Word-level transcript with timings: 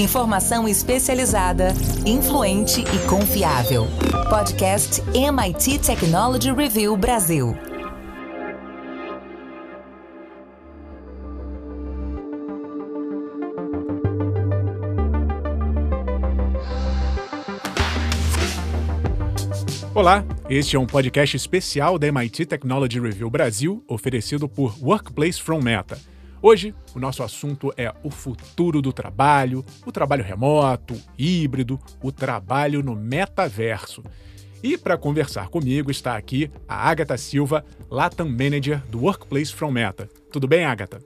Informação 0.00 0.66
especializada, 0.66 1.74
influente 2.06 2.80
e 2.80 3.06
confiável. 3.06 3.86
Podcast 4.30 5.02
MIT 5.14 5.78
Technology 5.80 6.50
Review 6.50 6.96
Brasil. 6.96 7.54
Olá, 19.94 20.24
este 20.48 20.76
é 20.76 20.78
um 20.78 20.86
podcast 20.86 21.36
especial 21.36 21.98
da 21.98 22.10
MIT 22.10 22.46
Technology 22.46 22.98
Review 22.98 23.28
Brasil, 23.28 23.84
oferecido 23.86 24.48
por 24.48 24.74
Workplace 24.82 25.38
from 25.38 25.60
Meta. 25.60 25.98
Hoje, 26.42 26.74
o 26.94 26.98
nosso 26.98 27.22
assunto 27.22 27.72
é 27.76 27.92
o 28.02 28.10
futuro 28.10 28.80
do 28.80 28.92
trabalho, 28.92 29.64
o 29.84 29.92
trabalho 29.92 30.24
remoto, 30.24 30.94
híbrido, 31.18 31.78
o 32.02 32.10
trabalho 32.10 32.82
no 32.82 32.96
metaverso. 32.96 34.02
E 34.62 34.78
para 34.78 34.96
conversar 34.96 35.48
comigo 35.48 35.90
está 35.90 36.16
aqui 36.16 36.50
a 36.66 36.88
Agatha 36.88 37.16
Silva, 37.18 37.64
Latam 37.90 38.28
Manager 38.28 38.82
do 38.86 39.02
Workplace 39.02 39.52
from 39.52 39.72
Meta. 39.72 40.08
Tudo 40.32 40.48
bem, 40.48 40.64
Agatha? 40.64 40.98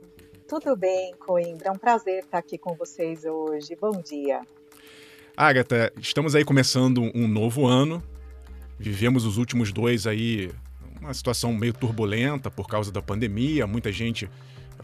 Tudo 0.48 0.76
bem, 0.76 1.14
Coimbra. 1.14 1.68
É 1.68 1.72
um 1.72 1.78
prazer 1.78 2.24
estar 2.24 2.38
aqui 2.38 2.56
com 2.56 2.74
vocês 2.74 3.24
hoje. 3.24 3.76
Bom 3.80 4.00
dia. 4.02 4.42
Agatha, 5.36 5.92
estamos 6.00 6.34
aí 6.34 6.44
começando 6.44 7.10
um 7.14 7.26
novo 7.26 7.66
ano, 7.66 8.02
Vivemos 8.78 9.24
os 9.24 9.36
últimos 9.36 9.72
dois 9.72 10.06
aí 10.06 10.50
uma 11.00 11.14
situação 11.14 11.52
meio 11.52 11.72
turbulenta 11.72 12.50
por 12.50 12.66
causa 12.66 12.90
da 12.90 13.02
pandemia, 13.02 13.66
muita 13.66 13.92
gente 13.92 14.28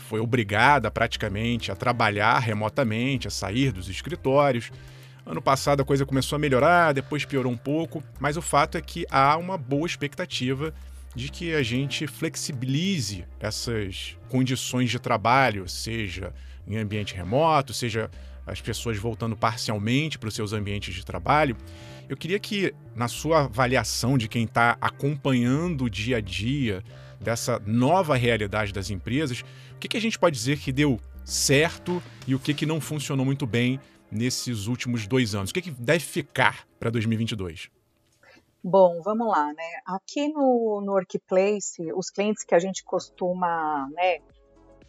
foi 0.01 0.21
obrigada 0.21 0.91
praticamente 0.91 1.71
a 1.71 1.77
trabalhar 1.77 2.39
remotamente, 2.39 3.29
a 3.29 3.31
sair 3.31 3.73
dos 3.73 3.89
escritórios. 3.89 4.71
Ano 5.25 5.41
passado 5.41 5.81
a 5.81 5.85
coisa 5.85 6.07
começou 6.07 6.37
a 6.37 6.39
melhorar, 6.39 6.93
depois 6.93 7.25
piorou 7.25 7.53
um 7.53 7.57
pouco, 7.57 8.03
mas 8.19 8.37
o 8.37 8.43
fato 8.43 8.77
é 8.79 8.81
que 8.81 9.07
há 9.11 9.37
uma 9.37 9.57
boa 9.57 9.87
expectativa 9.87 10.75
de 11.15 11.29
que 11.29 11.55
a 11.55 11.63
gente 11.63 12.07
flexibilize 12.07 13.25
essas 13.39 14.17
condições 14.29 14.91
de 14.91 14.99
trabalho, 14.99 15.69
seja 15.69 16.33
em 16.67 16.77
ambiente 16.77 17.15
remoto, 17.15 17.73
seja 17.73 18.11
as 18.47 18.61
pessoas 18.61 18.97
voltando 18.97 19.37
parcialmente 19.37 20.19
para 20.19 20.29
os 20.29 20.35
seus 20.35 20.53
ambientes 20.53 20.95
de 20.95 21.05
trabalho. 21.05 21.57
Eu 22.09 22.17
queria 22.17 22.39
que, 22.39 22.75
na 22.95 23.07
sua 23.07 23.45
avaliação 23.45 24.19
de 24.19 24.29
quem 24.29 24.45
está 24.45 24.77
acompanhando 24.81 25.85
o 25.85 25.91
dia 25.91 26.17
a 26.17 26.21
dia 26.21 26.83
dessa 27.21 27.61
nova 27.65 28.17
realidade 28.17 28.73
das 28.73 28.91
empresas, 28.91 29.45
que, 29.81 29.89
que 29.89 29.97
a 29.97 30.01
gente 30.01 30.19
pode 30.19 30.37
dizer 30.37 30.59
que 30.59 30.71
deu 30.71 31.01
certo 31.25 32.03
e 32.27 32.35
o 32.35 32.39
que, 32.39 32.55
que 32.55 32.67
não 32.67 32.81
funcionou 32.81 33.25
muito 33.25 33.47
bem 33.47 33.81
nesses 34.11 34.67
últimos 34.67 35.07
dois 35.07 35.35
anos? 35.35 35.51
O 35.51 35.55
que, 35.55 35.63
que 35.63 35.71
deve 35.71 36.01
ficar 36.01 36.67
para 36.79 36.91
2022? 36.91 37.71
Bom, 38.63 39.01
vamos 39.03 39.27
lá, 39.27 39.47
né? 39.47 39.81
Aqui 39.87 40.29
no, 40.29 40.83
no 40.85 40.93
Workplace, 40.93 41.93
os 41.95 42.11
clientes 42.11 42.45
que 42.45 42.55
a 42.55 42.59
gente 42.59 42.85
costuma 42.85 43.89
né, 43.95 44.19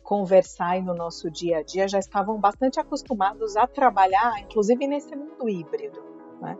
conversar 0.03 0.81
no 0.81 0.93
nosso 0.93 1.31
dia 1.31 1.59
a 1.59 1.63
dia 1.63 1.87
já 1.87 1.97
estavam 1.97 2.37
bastante 2.37 2.79
acostumados 2.79 3.55
a 3.55 3.65
trabalhar, 3.65 4.41
inclusive 4.41 4.85
nesse 4.87 5.15
mundo 5.15 5.47
híbrido. 5.47 6.03
Né? 6.41 6.57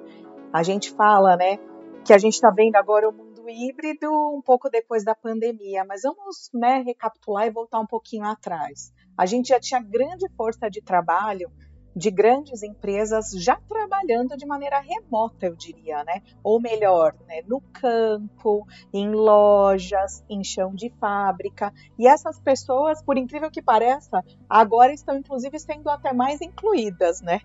A 0.54 0.64
gente 0.64 0.92
fala, 0.92 1.36
né, 1.36 1.58
que 2.06 2.14
a 2.14 2.18
gente 2.18 2.36
está 2.36 2.50
vendo 2.50 2.78
agora 2.78 3.10
o 3.10 3.12
mundo 3.12 3.31
híbrido 3.50 4.10
um 4.12 4.42
pouco 4.42 4.70
depois 4.70 5.04
da 5.04 5.16
pandemia, 5.16 5.86
mas 5.86 6.02
vamos, 6.04 6.50
né, 6.54 6.82
recapitular 6.86 7.48
e 7.48 7.52
voltar 7.52 7.80
um 7.80 7.88
pouquinho 7.88 8.26
atrás. 8.26 8.94
A 9.18 9.26
gente 9.26 9.50
já 9.50 9.60
tinha 9.60 9.82
grande 9.82 10.28
força 10.36 10.70
de 10.70 10.82
trabalho 10.82 11.52
de 11.96 12.10
grandes 12.10 12.64
empresas 12.64 13.32
já 13.32 13.58
trabalhando 13.68 14.38
de 14.38 14.46
maneira 14.46 14.80
remota, 14.80 15.46
eu 15.46 15.56
diria, 15.56 16.04
né? 16.04 16.22
Ou 16.44 16.60
melhor, 16.60 17.14
né? 17.28 17.42
no 17.46 17.62
campo, 17.74 18.66
em 18.94 19.12
lojas, 19.12 20.24
em 20.30 20.44
chão 20.44 20.74
de 20.74 20.90
fábrica. 21.00 21.74
E 22.00 22.08
essas 22.08 22.40
pessoas, 22.40 23.02
por 23.02 23.18
incrível 23.18 23.52
que 23.52 23.62
pareça, 23.62 24.24
agora 24.50 24.94
estão 24.94 25.18
inclusive 25.18 25.60
sendo 25.60 25.90
até 25.90 26.14
mais 26.14 26.42
incluídas, 26.42 27.22
né? 27.22 27.42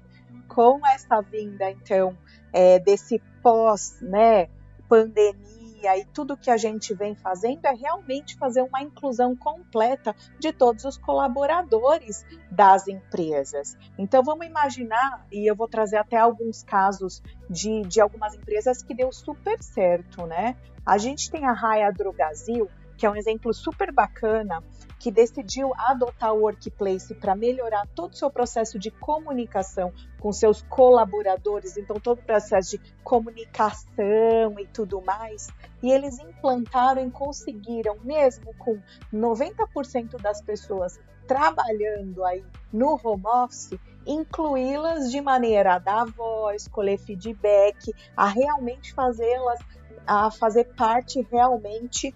Com 0.48 0.80
essa 0.86 1.20
vinda, 1.20 1.70
então, 1.70 2.16
é, 2.52 2.78
desse 2.78 3.20
pós, 3.42 4.00
né, 4.00 4.48
pandemia 4.88 5.65
e 5.82 6.04
tudo 6.06 6.36
que 6.36 6.50
a 6.50 6.56
gente 6.56 6.94
vem 6.94 7.14
fazendo 7.14 7.64
é 7.66 7.74
realmente 7.74 8.36
fazer 8.36 8.62
uma 8.62 8.80
inclusão 8.82 9.36
completa 9.36 10.14
de 10.38 10.52
todos 10.52 10.84
os 10.84 10.96
colaboradores 10.96 12.24
das 12.50 12.88
empresas. 12.88 13.76
Então 13.98 14.22
vamos 14.22 14.46
imaginar, 14.46 15.26
e 15.30 15.50
eu 15.50 15.54
vou 15.54 15.68
trazer 15.68 15.96
até 15.96 16.16
alguns 16.16 16.62
casos 16.62 17.22
de, 17.48 17.82
de 17.82 18.00
algumas 18.00 18.34
empresas 18.34 18.82
que 18.82 18.94
deu 18.94 19.12
super 19.12 19.62
certo, 19.62 20.26
né? 20.26 20.56
A 20.84 20.98
gente 20.98 21.30
tem 21.30 21.44
a 21.44 21.52
Raia 21.52 21.90
Drogazil, 21.90 22.68
que 22.96 23.04
é 23.04 23.10
um 23.10 23.16
exemplo 23.16 23.52
super 23.52 23.92
bacana, 23.92 24.62
que 24.98 25.10
decidiu 25.10 25.72
adotar 25.76 26.32
o 26.32 26.40
Workplace 26.40 27.14
para 27.14 27.34
melhorar 27.34 27.86
todo 27.94 28.12
o 28.12 28.16
seu 28.16 28.30
processo 28.30 28.78
de 28.78 28.90
comunicação 28.90 29.92
com 30.20 30.32
seus 30.32 30.62
colaboradores, 30.62 31.76
então 31.76 31.96
todo 32.00 32.18
o 32.18 32.22
processo 32.22 32.70
de 32.70 32.94
comunicação 33.04 34.58
e 34.58 34.66
tudo 34.66 35.02
mais. 35.02 35.48
E 35.82 35.90
eles 35.90 36.18
implantaram 36.18 37.06
e 37.06 37.10
conseguiram, 37.10 37.96
mesmo 38.02 38.54
com 38.54 38.80
90% 39.12 40.20
das 40.20 40.40
pessoas 40.40 40.98
trabalhando 41.26 42.24
aí 42.24 42.44
no 42.72 42.98
home 43.02 43.26
office, 43.26 43.78
incluí-las 44.06 45.10
de 45.10 45.20
maneira 45.20 45.74
a 45.74 45.78
dar 45.78 46.06
voz, 46.06 46.68
colher 46.68 46.98
feedback, 46.98 47.92
a 48.16 48.26
realmente 48.26 48.94
fazê-las 48.94 49.58
a 50.06 50.30
fazer 50.30 50.64
parte 50.76 51.26
realmente 51.30 52.14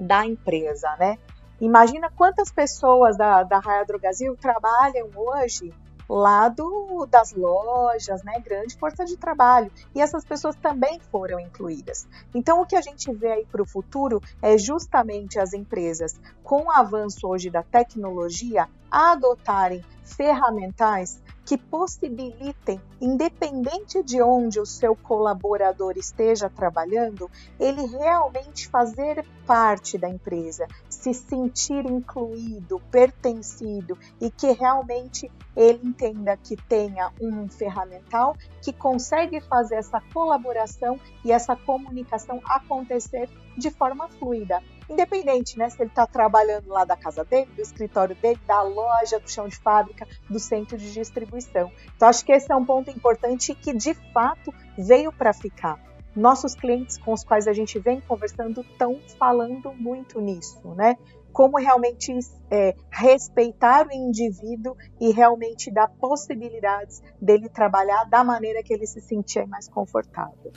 da 0.00 0.26
empresa, 0.26 0.96
né? 0.98 1.18
Imagina 1.60 2.10
quantas 2.10 2.50
pessoas 2.50 3.16
da, 3.16 3.42
da 3.42 3.58
Raia 3.58 3.84
Drogazil 3.84 4.36
trabalham 4.36 5.08
hoje 5.14 5.72
lá 6.08 6.48
do, 6.48 7.06
das 7.06 7.32
lojas, 7.32 8.22
né? 8.22 8.38
Grande 8.40 8.76
força 8.76 9.04
de 9.04 9.16
trabalho. 9.16 9.70
E 9.94 10.00
essas 10.00 10.24
pessoas 10.24 10.56
também 10.56 11.00
foram 11.10 11.40
incluídas. 11.40 12.06
Então, 12.34 12.60
o 12.60 12.66
que 12.66 12.76
a 12.76 12.82
gente 12.82 13.12
vê 13.12 13.32
aí 13.32 13.46
para 13.46 13.62
o 13.62 13.66
futuro 13.66 14.20
é 14.42 14.58
justamente 14.58 15.38
as 15.38 15.52
empresas, 15.52 16.20
com 16.42 16.64
o 16.64 16.70
avanço 16.70 17.26
hoje 17.26 17.50
da 17.50 17.62
tecnologia, 17.62 18.68
adotarem 18.90 19.82
ferramentais 20.04 21.22
que 21.44 21.58
possibilitem, 21.58 22.80
independente 23.00 24.02
de 24.02 24.22
onde 24.22 24.58
o 24.58 24.64
seu 24.64 24.96
colaborador 24.96 25.94
esteja 25.96 26.48
trabalhando, 26.48 27.30
ele 27.60 27.84
realmente 27.86 28.68
fazer 28.68 29.24
parte 29.46 29.98
da 29.98 30.08
empresa, 30.08 30.66
se 31.04 31.12
sentir 31.12 31.84
incluído, 31.84 32.80
pertencido 32.90 33.98
e 34.18 34.30
que 34.30 34.52
realmente 34.52 35.30
ele 35.54 35.80
entenda 35.84 36.34
que 36.34 36.56
tenha 36.56 37.12
um 37.20 37.46
ferramental 37.46 38.34
que 38.62 38.72
consegue 38.72 39.38
fazer 39.42 39.74
essa 39.74 40.00
colaboração 40.14 40.98
e 41.22 41.30
essa 41.30 41.54
comunicação 41.54 42.40
acontecer 42.46 43.28
de 43.54 43.70
forma 43.70 44.08
fluida. 44.08 44.62
Independente, 44.88 45.58
né, 45.58 45.68
se 45.68 45.80
ele 45.82 45.90
está 45.90 46.06
trabalhando 46.06 46.68
lá 46.68 46.86
da 46.86 46.96
casa 46.96 47.22
dele, 47.22 47.50
do 47.54 47.60
escritório 47.60 48.16
dele, 48.16 48.40
da 48.46 48.62
loja, 48.62 49.20
do 49.20 49.30
chão 49.30 49.46
de 49.46 49.56
fábrica, 49.56 50.08
do 50.28 50.38
centro 50.38 50.78
de 50.78 50.90
distribuição. 50.90 51.70
Então, 51.94 52.08
acho 52.08 52.24
que 52.24 52.32
esse 52.32 52.50
é 52.50 52.56
um 52.56 52.64
ponto 52.64 52.90
importante 52.90 53.54
que, 53.54 53.74
de 53.74 53.92
fato, 54.12 54.52
veio 54.76 55.12
para 55.12 55.34
ficar. 55.34 55.78
Nossos 56.16 56.54
clientes 56.54 56.96
com 56.98 57.12
os 57.12 57.24
quais 57.24 57.46
a 57.48 57.52
gente 57.52 57.78
vem 57.78 58.00
conversando 58.00 58.60
estão 58.60 58.98
falando 59.18 59.72
muito 59.74 60.20
nisso, 60.20 60.74
né? 60.74 60.96
Como 61.32 61.58
realmente 61.58 62.16
é, 62.50 62.76
respeitar 62.90 63.88
o 63.88 63.92
indivíduo 63.92 64.76
e 65.00 65.10
realmente 65.12 65.70
dar 65.72 65.88
possibilidades 65.88 67.02
dele 67.20 67.48
trabalhar 67.48 68.04
da 68.04 68.22
maneira 68.22 68.62
que 68.62 68.72
ele 68.72 68.86
se 68.86 69.00
sentir 69.00 69.44
mais 69.46 69.68
confortável. 69.68 70.52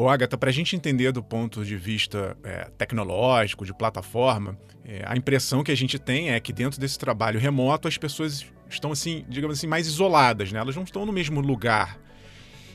Ô, 0.00 0.08
Agatha, 0.08 0.38
para 0.38 0.48
a 0.48 0.52
gente 0.52 0.76
entender 0.76 1.10
do 1.10 1.22
ponto 1.22 1.64
de 1.64 1.76
vista 1.76 2.36
é, 2.44 2.70
tecnológico, 2.78 3.66
de 3.66 3.74
plataforma, 3.74 4.56
é, 4.84 5.02
a 5.04 5.16
impressão 5.16 5.64
que 5.64 5.72
a 5.72 5.76
gente 5.76 5.98
tem 5.98 6.30
é 6.30 6.38
que 6.38 6.52
dentro 6.52 6.80
desse 6.80 6.96
trabalho 6.96 7.40
remoto 7.40 7.88
as 7.88 7.98
pessoas 7.98 8.46
estão, 8.70 8.92
assim, 8.92 9.24
digamos 9.28 9.58
assim, 9.58 9.66
mais 9.66 9.88
isoladas, 9.88 10.52
né? 10.52 10.60
Elas 10.60 10.76
não 10.76 10.84
estão 10.84 11.04
no 11.04 11.12
mesmo 11.12 11.40
lugar. 11.40 11.98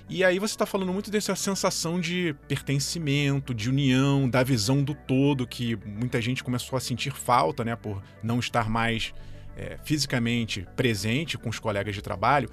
E 0.10 0.24
aí 0.24 0.38
você 0.38 0.54
está 0.54 0.66
falando 0.66 0.92
muito 0.92 1.10
dessa 1.10 1.36
sensação 1.36 2.00
de 2.00 2.36
pertencimento, 2.48 3.54
de 3.54 3.70
união, 3.70 4.30
da 4.30 4.44
visão 4.44 4.84
do 4.84 4.94
todo, 4.94 5.48
que 5.48 5.76
muita 5.86 6.22
gente 6.22 6.44
começou 6.44 6.78
a 6.78 6.80
sentir 6.80 7.14
falta, 7.14 7.64
né? 7.64 7.76
Por 7.76 8.02
não 8.22 8.40
estar 8.40 8.70
mais 8.70 9.14
é, 9.56 9.78
fisicamente 9.84 10.68
presente 10.76 11.38
com 11.38 11.50
os 11.50 11.58
colegas 11.58 11.96
de 11.96 12.02
trabalho. 12.02 12.50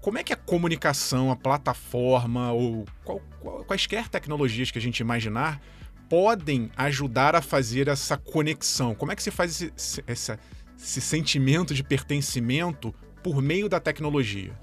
Como 0.00 0.18
é 0.18 0.24
que 0.24 0.32
a 0.32 0.36
comunicação, 0.36 1.30
a 1.30 1.36
plataforma 1.36 2.52
ou 2.52 2.86
qual, 3.04 3.20
qual, 3.40 3.64
quaisquer 3.64 4.08
tecnologias 4.08 4.70
que 4.70 4.78
a 4.78 4.82
gente 4.82 5.00
imaginar 5.00 5.60
podem 6.08 6.70
ajudar 6.76 7.36
a 7.36 7.42
fazer 7.42 7.88
essa 7.88 8.16
conexão? 8.16 8.94
Como 8.94 9.12
é 9.12 9.16
que 9.16 9.22
se 9.22 9.30
faz 9.30 9.60
esse, 9.60 10.02
esse, 10.06 10.38
esse 10.76 11.00
sentimento 11.00 11.74
de 11.74 11.84
pertencimento 11.84 12.94
por 13.22 13.42
meio 13.42 13.68
da 13.68 13.78
tecnologia? 13.78 14.58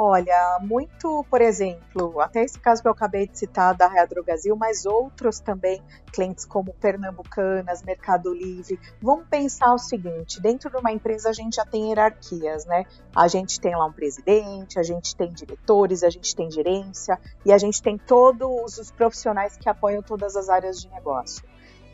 Olha, 0.00 0.60
muito, 0.60 1.26
por 1.28 1.40
exemplo, 1.40 2.20
até 2.20 2.44
esse 2.44 2.56
caso 2.60 2.80
que 2.80 2.86
eu 2.86 2.92
acabei 2.92 3.26
de 3.26 3.36
citar 3.36 3.74
da 3.74 3.88
Readrogasil, 3.88 4.54
mas 4.54 4.86
outros 4.86 5.40
também, 5.40 5.82
clientes 6.12 6.44
como 6.44 6.72
Pernambucanas, 6.74 7.82
Mercado 7.82 8.32
Livre. 8.32 8.78
Vamos 9.02 9.26
pensar 9.26 9.74
o 9.74 9.78
seguinte: 9.78 10.40
dentro 10.40 10.70
de 10.70 10.76
uma 10.76 10.92
empresa 10.92 11.30
a 11.30 11.32
gente 11.32 11.56
já 11.56 11.64
tem 11.64 11.88
hierarquias, 11.88 12.64
né? 12.64 12.86
A 13.12 13.26
gente 13.26 13.60
tem 13.60 13.74
lá 13.74 13.86
um 13.86 13.92
presidente, 13.92 14.78
a 14.78 14.84
gente 14.84 15.16
tem 15.16 15.32
diretores, 15.32 16.04
a 16.04 16.10
gente 16.10 16.32
tem 16.36 16.48
gerência 16.48 17.18
e 17.44 17.52
a 17.52 17.58
gente 17.58 17.82
tem 17.82 17.98
todos 17.98 18.78
os 18.78 18.92
profissionais 18.92 19.56
que 19.56 19.68
apoiam 19.68 20.00
todas 20.00 20.36
as 20.36 20.48
áreas 20.48 20.80
de 20.80 20.88
negócio. 20.90 21.42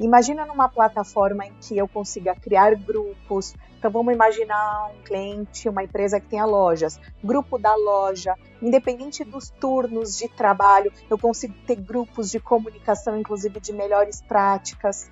Imagina 0.00 0.44
numa 0.44 0.68
plataforma 0.68 1.46
em 1.46 1.52
que 1.60 1.76
eu 1.76 1.86
consiga 1.86 2.34
criar 2.34 2.74
grupos. 2.74 3.54
Então 3.78 3.90
vamos 3.90 4.14
imaginar 4.14 4.90
um 4.90 5.02
cliente, 5.02 5.68
uma 5.68 5.84
empresa 5.84 6.18
que 6.18 6.26
tenha 6.26 6.44
lojas, 6.44 6.98
grupo 7.22 7.58
da 7.58 7.74
loja, 7.74 8.34
independente 8.62 9.22
dos 9.22 9.50
turnos 9.50 10.16
de 10.16 10.28
trabalho, 10.28 10.92
eu 11.08 11.18
consigo 11.18 11.54
ter 11.66 11.76
grupos 11.76 12.30
de 12.30 12.40
comunicação, 12.40 13.18
inclusive 13.18 13.60
de 13.60 13.72
melhores 13.72 14.22
práticas. 14.22 15.10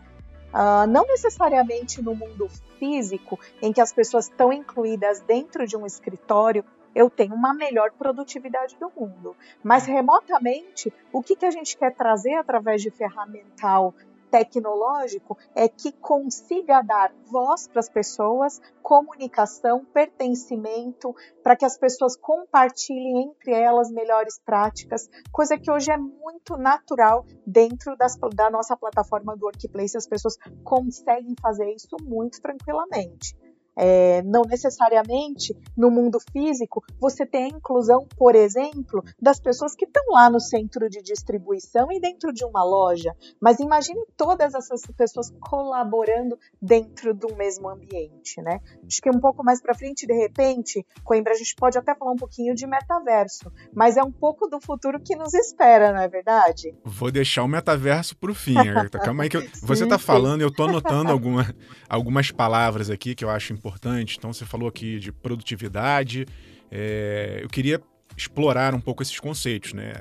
Uh, 0.53 0.87
não 0.89 1.07
necessariamente 1.07 2.03
no 2.03 2.15
mundo 2.15 2.49
físico, 2.79 3.39
em 3.61 3.73
que 3.73 3.81
as 3.81 3.93
pessoas 3.93 4.27
estão 4.27 4.53
incluídas 4.53 5.21
dentro 5.21 5.67
de 5.67 5.77
um 5.77 5.87
escritório, 5.87 6.65
eu 6.95 7.09
tenho 7.09 7.35
uma 7.35 7.55
melhor 7.55 7.91
produtividade 7.93 8.77
do 8.79 8.93
mundo. 8.95 9.35
Mas 9.63 9.87
remotamente, 9.87 10.93
o 11.13 11.23
que, 11.23 11.37
que 11.37 11.47
a 11.47 11.51
gente 11.51 11.77
quer 11.77 11.95
trazer 11.95 12.35
através 12.35 12.83
de 12.83 12.91
ferramental 12.91 13.95
tecnológico 14.33 15.37
é 15.55 15.69
que 15.69 15.93
consiga 15.93 16.81
dar 16.81 17.13
voz 17.31 17.69
para 17.69 17.81
as 17.81 17.89
pessoas, 17.91 18.63
comunicação, 18.83 19.85
pertencimento, 19.85 21.15
para 21.43 21.55
que 21.55 21.67
as 21.67 21.77
pessoas 21.77 22.17
compartilhem 22.17 23.25
entre 23.25 23.53
elas 23.53 23.91
melhores 23.91 24.41
práticas, 24.43 25.07
coisa 25.31 25.59
que 25.59 25.71
hoje 25.71 25.93
é 25.93 25.99
muito 25.99 26.57
natural 26.57 27.27
dentro 27.47 27.95
das, 27.95 28.17
da 28.35 28.51
nossa 28.51 28.75
plataforma 28.75 29.37
do 29.37 29.45
Workplace, 29.45 29.99
as 29.99 30.07
pessoas 30.07 30.39
conseguem 30.65 31.35
fazer 31.41 31.71
isso 31.71 31.97
muito 32.03 32.41
tranquilamente. 32.41 33.37
É, 33.77 34.23
não 34.23 34.43
necessariamente 34.43 35.57
no 35.77 35.91
mundo 35.91 36.19
físico 36.33 36.85
você 37.01 37.25
tem 37.25 37.45
a 37.45 37.57
inclusão, 37.57 38.07
por 38.17 38.35
exemplo, 38.35 39.03
das 39.21 39.41
pessoas 39.41 39.75
que 39.75 39.85
estão 39.85 40.03
lá 40.11 40.29
no 40.29 40.41
centro 40.41 40.89
de 40.89 41.03
distribuição 41.03 41.91
e 41.91 42.01
dentro 42.01 42.33
de 42.33 42.45
uma 42.45 42.63
loja. 42.65 43.15
Mas 43.41 43.61
imagine 43.61 44.01
todas 44.17 44.55
essas 44.55 44.83
pessoas 44.97 45.33
colaborando 45.41 46.39
dentro 46.61 47.15
do 47.15 47.35
mesmo 47.35 47.69
ambiente, 47.69 48.41
né? 48.43 48.61
Acho 48.87 49.01
que 49.01 49.11
um 49.11 49.21
pouco 49.21 49.43
mais 49.45 49.61
para 49.61 49.75
frente, 49.75 50.07
de 50.07 50.15
repente, 50.15 50.85
Coimbra, 51.05 51.33
a 51.33 51.37
gente 51.37 51.55
pode 51.55 51.79
até 51.79 51.95
falar 51.95 52.13
um 52.13 52.17
pouquinho 52.17 52.55
de 52.55 52.67
metaverso, 52.67 53.51
mas 53.75 53.97
é 53.97 54.03
um 54.03 54.13
pouco 54.13 54.49
do 54.49 54.61
futuro 54.61 55.01
que 55.01 55.17
nos 55.17 55.35
espera, 55.35 55.93
não 55.93 56.01
é 56.01 56.09
verdade? 56.09 56.75
Vou 56.85 57.11
deixar 57.11 57.43
o 57.43 57.49
metaverso 57.49 58.17
para 58.17 58.31
o 58.31 58.35
fim, 58.35 58.57
Agatha. 58.57 58.99
Calma 58.99 59.25
aí 59.25 59.29
que 59.29 59.37
eu, 59.37 59.43
você 59.63 59.85
está 59.85 59.99
falando, 59.99 60.43
eu 60.43 60.49
estou 60.49 60.69
anotando 60.69 61.11
alguma, 61.11 61.55
algumas 61.89 62.31
palavras 62.31 62.91
aqui 62.91 63.15
que 63.15 63.25
eu 63.25 63.31
acho 63.31 63.53
importante. 63.63 64.17
Então, 64.19 64.33
você 64.33 64.45
falou 64.45 64.69
aqui 64.69 64.99
de 64.99 65.13
produtividade. 65.13 66.27
É, 66.71 67.39
eu 67.41 67.49
queria 67.49 67.81
explorar 68.17 68.75
um 68.75 68.81
pouco 68.81 69.03
esses 69.03 69.19
conceitos, 69.21 69.73
né? 69.73 69.93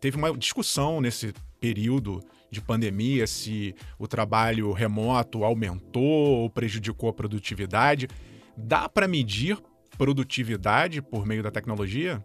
Teve 0.00 0.16
uma 0.16 0.36
discussão 0.36 1.00
nesse 1.00 1.34
período 1.60 2.22
de 2.50 2.60
pandemia 2.60 3.26
se 3.26 3.74
o 3.98 4.08
trabalho 4.08 4.72
remoto 4.72 5.44
aumentou 5.44 6.02
ou 6.02 6.50
prejudicou 6.50 7.10
a 7.10 7.12
produtividade. 7.12 8.08
Dá 8.56 8.88
para 8.88 9.06
medir 9.06 9.58
produtividade 9.98 11.02
por 11.02 11.26
meio 11.26 11.42
da 11.42 11.50
tecnologia? 11.50 12.24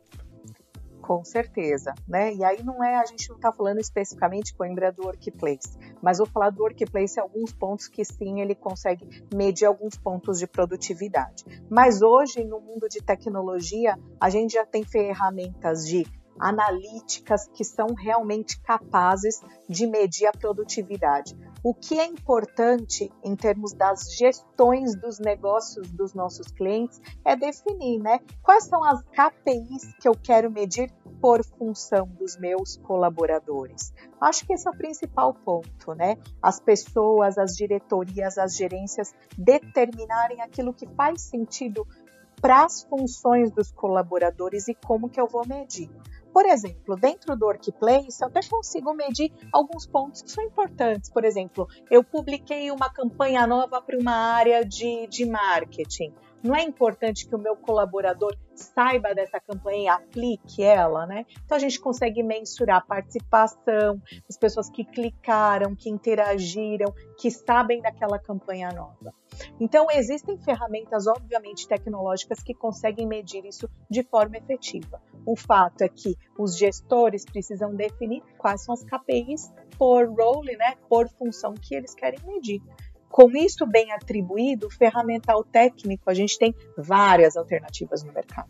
Com 1.06 1.24
certeza, 1.24 1.94
né? 2.08 2.34
E 2.34 2.44
aí 2.44 2.64
não 2.64 2.84
é, 2.84 2.96
a 2.96 3.06
gente 3.06 3.30
não 3.30 3.36
está 3.36 3.52
falando 3.52 3.80
especificamente 3.80 4.56
Coimbra 4.56 4.92
do 4.92 5.04
Workplace, 5.04 5.78
mas 6.02 6.18
vou 6.18 6.26
falar 6.26 6.50
do 6.50 6.64
Workplace 6.64 7.20
alguns 7.20 7.54
pontos 7.54 7.88
que 7.88 8.04
sim 8.04 8.42
ele 8.42 8.56
consegue 8.56 9.24
medir 9.32 9.66
alguns 9.66 9.96
pontos 9.96 10.40
de 10.40 10.48
produtividade. 10.48 11.46
Mas 11.70 12.02
hoje, 12.02 12.44
no 12.44 12.60
mundo 12.60 12.90
de 12.90 13.04
tecnologia, 13.04 14.00
a 14.20 14.32
gente 14.32 14.54
já 14.54 14.66
tem 14.66 14.84
ferramentas 14.84 15.86
de 15.86 16.08
analíticas 16.40 17.48
que 17.54 17.64
são 17.64 17.94
realmente 17.94 18.60
capazes 18.62 19.42
de 19.70 19.86
medir 19.86 20.26
a 20.26 20.32
produtividade. 20.32 21.38
O 21.68 21.74
que 21.74 22.00
é 22.00 22.06
importante 22.06 23.12
em 23.24 23.36
termos 23.36 23.74
das 23.74 24.16
gestões 24.16 24.96
dos 24.96 25.18
negócios 25.18 25.90
dos 25.90 26.14
nossos 26.14 26.46
clientes 26.52 27.02
é 27.26 27.36
definir, 27.36 27.98
né? 27.98 28.20
Quais 28.44 28.66
são 28.66 28.84
as 28.84 29.02
KPIs 29.02 29.96
que 30.00 30.08
eu 30.08 30.14
quero 30.14 30.52
medir 30.52 30.94
por 31.20 31.44
função 31.44 32.08
dos 32.08 32.38
meus 32.38 32.78
colaboradores. 32.78 33.92
Acho 34.22 34.46
que 34.46 34.54
esse 34.54 34.68
é 34.68 34.70
o 34.70 34.78
principal 34.78 35.34
ponto, 35.34 35.96
né? 35.96 36.20
As 36.40 36.60
pessoas, 36.60 37.36
as 37.36 37.56
diretorias, 37.56 38.38
as 38.38 38.56
gerências 38.56 39.16
determinarem 39.36 40.42
aquilo 40.42 40.72
que 40.72 40.86
faz 40.90 41.24
sentido 41.24 41.84
para 42.40 42.64
as 42.64 42.84
funções 42.84 43.50
dos 43.50 43.72
colaboradores 43.72 44.68
e 44.68 44.76
como 44.76 45.10
que 45.10 45.20
eu 45.20 45.26
vou 45.26 45.48
medir. 45.48 45.90
Por 46.36 46.46
exemplo, 46.46 46.98
dentro 46.98 47.34
do 47.38 47.46
Workplace, 47.46 48.22
eu 48.22 48.28
até 48.28 48.42
consigo 48.46 48.94
medir 48.94 49.32
alguns 49.54 49.88
pontos 49.88 50.22
que 50.22 50.30
são 50.30 50.44
importantes. 50.44 51.10
Por 51.10 51.24
exemplo, 51.24 51.66
eu 51.90 52.04
publiquei 52.04 52.70
uma 52.72 52.90
campanha 52.90 53.48
nova 53.48 53.82
para 53.82 53.98
uma 53.98 54.12
área 54.12 54.66
de, 54.66 55.08
de 55.08 55.26
marketing. 55.26 56.14
Não 56.46 56.56
é 56.56 56.62
importante 56.62 57.28
que 57.28 57.34
o 57.34 57.40
meu 57.40 57.56
colaborador 57.56 58.38
saiba 58.54 59.16
dessa 59.16 59.40
campanha 59.40 59.80
e 59.80 59.88
aplique 59.88 60.62
ela, 60.62 61.08
né? 61.08 61.26
Então 61.44 61.58
a 61.58 61.60
gente 61.60 61.80
consegue 61.80 62.22
mensurar 62.22 62.78
a 62.78 62.82
participação, 62.82 64.00
as 64.30 64.38
pessoas 64.38 64.70
que 64.70 64.86
clicaram, 64.86 65.76
que 65.76 65.90
interagiram, 65.90 66.94
que 67.18 67.32
sabem 67.32 67.82
daquela 67.82 68.20
campanha 68.20 68.70
nova. 68.70 69.12
Então 69.60 69.88
existem 69.90 70.38
ferramentas, 70.38 71.08
obviamente, 71.08 71.68
tecnológicas 71.68 72.44
que 72.44 72.54
conseguem 72.54 73.08
medir 73.08 73.44
isso 73.44 73.68
de 73.90 74.04
forma 74.04 74.38
efetiva. 74.38 75.02
O 75.26 75.36
fato 75.36 75.82
é 75.82 75.90
que 75.90 76.16
os 76.38 76.56
gestores 76.56 77.26
precisam 77.26 77.74
definir 77.74 78.22
quais 78.38 78.64
são 78.64 78.76
as 78.76 78.84
KPIs 78.84 79.52
por 79.80 80.08
role, 80.08 80.56
né, 80.56 80.76
por 80.88 81.10
função 81.10 81.56
que 81.56 81.74
eles 81.74 81.96
querem 81.96 82.20
medir. 82.24 82.62
Com 83.10 83.32
isso 83.32 83.66
bem 83.66 83.92
atribuído, 83.92 84.70
ferramental 84.70 85.44
técnico, 85.44 86.10
a 86.10 86.14
gente 86.14 86.38
tem 86.38 86.54
várias 86.78 87.38
alternativas 87.38 88.04
no 88.04 88.12
mercado. 88.12 88.50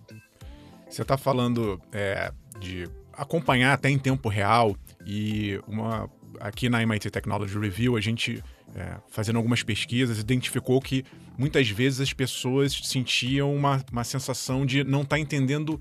Você 0.89 1.01
está 1.01 1.17
falando 1.17 1.79
é, 1.91 2.31
de 2.59 2.89
acompanhar 3.13 3.73
até 3.73 3.89
em 3.89 3.99
tempo 3.99 4.29
real 4.29 4.75
e 5.05 5.59
uma 5.67 6.09
aqui 6.39 6.67
na 6.67 6.81
MIT 6.81 7.09
Technology 7.11 7.57
Review 7.57 7.95
a 7.95 8.01
gente 8.01 8.43
é, 8.75 8.97
fazendo 9.07 9.37
algumas 9.37 9.63
pesquisas 9.63 10.19
identificou 10.19 10.81
que 10.81 11.05
muitas 11.37 11.69
vezes 11.69 12.01
as 12.01 12.13
pessoas 12.13 12.73
sentiam 12.83 13.53
uma, 13.53 13.83
uma 13.91 14.03
sensação 14.03 14.65
de 14.65 14.83
não 14.83 15.01
estar 15.01 15.15
tá 15.15 15.19
entendendo 15.19 15.79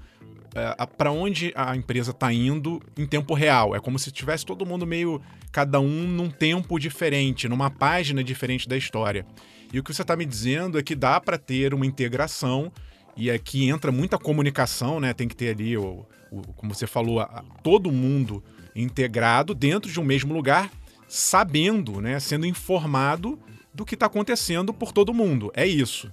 para 0.97 1.11
onde 1.11 1.53
a 1.57 1.77
empresa 1.77 2.13
está 2.13 2.33
indo 2.33 2.81
em 2.97 3.07
tempo 3.07 3.35
real. 3.35 3.75
É 3.75 3.81
como 3.81 3.99
se 3.99 4.11
tivesse 4.11 4.47
todo 4.47 4.65
mundo 4.65 4.87
meio, 4.87 5.21
cada 5.51 5.81
um 5.81 6.07
num 6.07 6.31
tempo 6.31 6.79
diferente, 6.79 7.49
numa 7.49 7.71
página 7.71 8.23
diferente 8.23 8.69
da 8.69 8.77
história. 8.77 9.27
E 9.73 9.79
o 9.79 9.83
que 9.83 9.93
você 9.93 10.03
está 10.03 10.15
me 10.15 10.25
dizendo 10.25 10.79
é 10.79 10.83
que 10.83 10.95
dá 10.95 11.21
para 11.21 11.37
ter 11.37 11.75
uma 11.75 11.85
integração 11.85 12.71
e 13.17 13.31
aqui 13.31 13.69
entra 13.69 13.91
muita 13.91 14.19
comunicação, 14.19 15.01
né? 15.01 15.13
Tem 15.13 15.27
que 15.27 15.37
ter 15.37 15.51
ali, 15.51 15.77
o, 15.77 16.07
o 16.31 16.43
como 16.55 16.75
você 16.75 16.87
falou, 16.87 17.21
a, 17.21 17.45
todo 17.63 17.91
mundo 17.91 18.43
integrado 18.75 19.55
dentro 19.55 19.91
de 19.91 20.01
um 20.01 20.05
mesmo 20.05 20.33
lugar, 20.33 20.71
sabendo, 21.09 22.01
né? 22.01 22.19
Sendo 22.21 22.47
informado 22.47 23.39
do 23.73 23.85
que 23.85 23.95
está 23.95 24.07
acontecendo 24.07 24.73
por 24.73 24.93
todo 24.93 25.13
mundo. 25.13 25.51
É 25.55 25.67
isso 25.67 26.13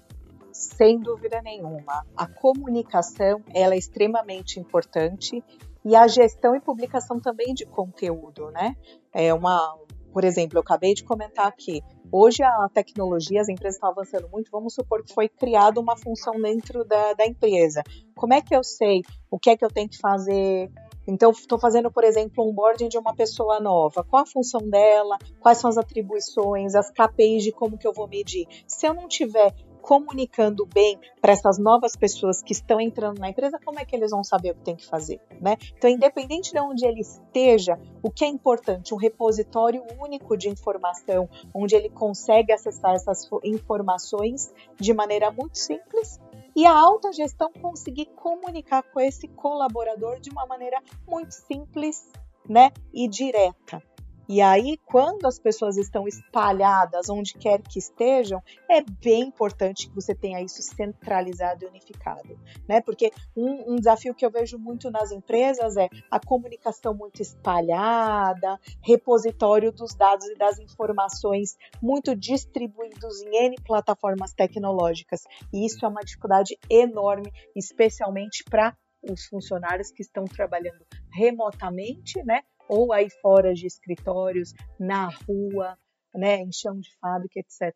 sem 0.61 0.99
dúvida 0.99 1.41
nenhuma. 1.41 2.05
A 2.15 2.27
comunicação 2.27 3.41
ela 3.53 3.73
é 3.73 3.77
extremamente 3.77 4.59
importante 4.59 5.43
e 5.83 5.95
a 5.95 6.07
gestão 6.07 6.55
e 6.55 6.61
publicação 6.61 7.19
também 7.19 7.53
de 7.53 7.65
conteúdo, 7.65 8.51
né? 8.51 8.75
É 9.13 9.33
uma, 9.33 9.75
por 10.13 10.23
exemplo, 10.23 10.57
eu 10.57 10.61
acabei 10.61 10.93
de 10.93 11.03
comentar 11.03 11.47
aqui. 11.47 11.81
Hoje 12.11 12.43
a 12.43 12.69
tecnologia, 12.73 13.41
as 13.41 13.49
empresas 13.49 13.75
estão 13.75 13.89
avançando 13.89 14.29
muito. 14.29 14.51
Vamos 14.51 14.73
supor 14.73 15.03
que 15.03 15.13
foi 15.13 15.27
criada 15.27 15.79
uma 15.79 15.97
função 15.97 16.39
dentro 16.39 16.85
da, 16.85 17.13
da 17.13 17.25
empresa. 17.25 17.81
Como 18.15 18.33
é 18.33 18.41
que 18.41 18.55
eu 18.55 18.63
sei 18.63 19.01
o 19.29 19.39
que 19.39 19.49
é 19.49 19.57
que 19.57 19.65
eu 19.65 19.71
tenho 19.71 19.89
que 19.89 19.97
fazer? 19.97 20.69
Então, 21.07 21.31
estou 21.31 21.59
fazendo, 21.59 21.91
por 21.91 22.03
exemplo, 22.03 22.45
um 22.45 22.49
onboarding 22.49 22.87
de 22.87 22.97
uma 22.97 23.15
pessoa 23.15 23.59
nova. 23.59 24.03
Qual 24.03 24.21
a 24.21 24.25
função 24.25 24.61
dela? 24.69 25.17
Quais 25.39 25.57
são 25.57 25.69
as 25.69 25.77
atribuições, 25.77 26.75
as 26.75 26.91
KPIs 26.91 27.43
de 27.43 27.51
como 27.51 27.77
que 27.77 27.87
eu 27.87 27.93
vou 27.93 28.07
medir? 28.07 28.45
Se 28.67 28.87
eu 28.87 28.93
não 28.93 29.07
tiver 29.07 29.53
comunicando 29.81 30.65
bem 30.65 30.99
para 31.19 31.33
essas 31.33 31.57
novas 31.57 31.95
pessoas 31.95 32.41
que 32.41 32.53
estão 32.53 32.79
entrando 32.79 33.19
na 33.19 33.29
empresa, 33.29 33.59
como 33.63 33.79
é 33.79 33.85
que 33.85 33.95
eles 33.95 34.11
vão 34.11 34.23
saber 34.23 34.51
o 34.51 34.55
que 34.55 34.61
tem 34.61 34.75
que 34.75 34.85
fazer, 34.85 35.19
né? 35.39 35.57
Então, 35.75 35.89
independente 35.89 36.51
de 36.51 36.59
onde 36.59 36.85
ele 36.85 37.01
esteja, 37.01 37.79
o 38.01 38.09
que 38.09 38.23
é 38.23 38.27
importante, 38.27 38.93
um 38.93 38.97
repositório 38.97 39.83
único 39.99 40.37
de 40.37 40.49
informação, 40.49 41.27
onde 41.53 41.75
ele 41.75 41.89
consegue 41.89 42.53
acessar 42.53 42.93
essas 42.93 43.27
informações 43.43 44.53
de 44.79 44.93
maneira 44.93 45.31
muito 45.31 45.57
simples 45.57 46.19
e 46.55 46.65
a 46.65 46.77
alta 46.77 47.11
gestão 47.11 47.51
conseguir 47.61 48.07
comunicar 48.15 48.83
com 48.83 48.99
esse 48.99 49.27
colaborador 49.27 50.19
de 50.19 50.29
uma 50.29 50.45
maneira 50.45 50.81
muito 51.07 51.31
simples, 51.31 52.09
né, 52.47 52.71
e 52.93 53.07
direta. 53.07 53.81
E 54.27 54.41
aí, 54.41 54.77
quando 54.85 55.25
as 55.25 55.39
pessoas 55.39 55.77
estão 55.77 56.07
espalhadas 56.07 57.09
onde 57.09 57.33
quer 57.33 57.61
que 57.61 57.79
estejam, 57.79 58.41
é 58.69 58.81
bem 58.81 59.23
importante 59.23 59.89
que 59.89 59.95
você 59.95 60.15
tenha 60.15 60.41
isso 60.41 60.61
centralizado 60.61 61.65
e 61.65 61.67
unificado, 61.67 62.39
né? 62.67 62.81
Porque 62.81 63.11
um, 63.35 63.73
um 63.73 63.75
desafio 63.75 64.15
que 64.15 64.25
eu 64.25 64.31
vejo 64.31 64.57
muito 64.57 64.89
nas 64.89 65.11
empresas 65.11 65.75
é 65.75 65.89
a 66.09 66.19
comunicação 66.19 66.93
muito 66.93 67.21
espalhada, 67.21 68.59
repositório 68.81 69.71
dos 69.71 69.93
dados 69.93 70.25
e 70.27 70.35
das 70.35 70.59
informações 70.59 71.57
muito 71.81 72.15
distribuídos 72.15 73.21
em 73.21 73.45
N 73.45 73.55
plataformas 73.65 74.33
tecnológicas. 74.33 75.23
E 75.53 75.65
isso 75.65 75.85
é 75.85 75.89
uma 75.89 76.01
dificuldade 76.01 76.57
enorme, 76.69 77.31
especialmente 77.55 78.43
para 78.43 78.75
os 79.01 79.25
funcionários 79.25 79.91
que 79.91 80.01
estão 80.01 80.25
trabalhando 80.25 80.85
remotamente, 81.11 82.23
né? 82.23 82.41
Ou 82.71 82.93
aí 82.93 83.09
fora 83.21 83.53
de 83.53 83.67
escritórios, 83.67 84.53
na 84.79 85.09
rua, 85.27 85.77
né, 86.15 86.37
em 86.37 86.53
chão 86.53 86.79
de 86.79 86.89
fábrica, 87.01 87.41
etc. 87.41 87.75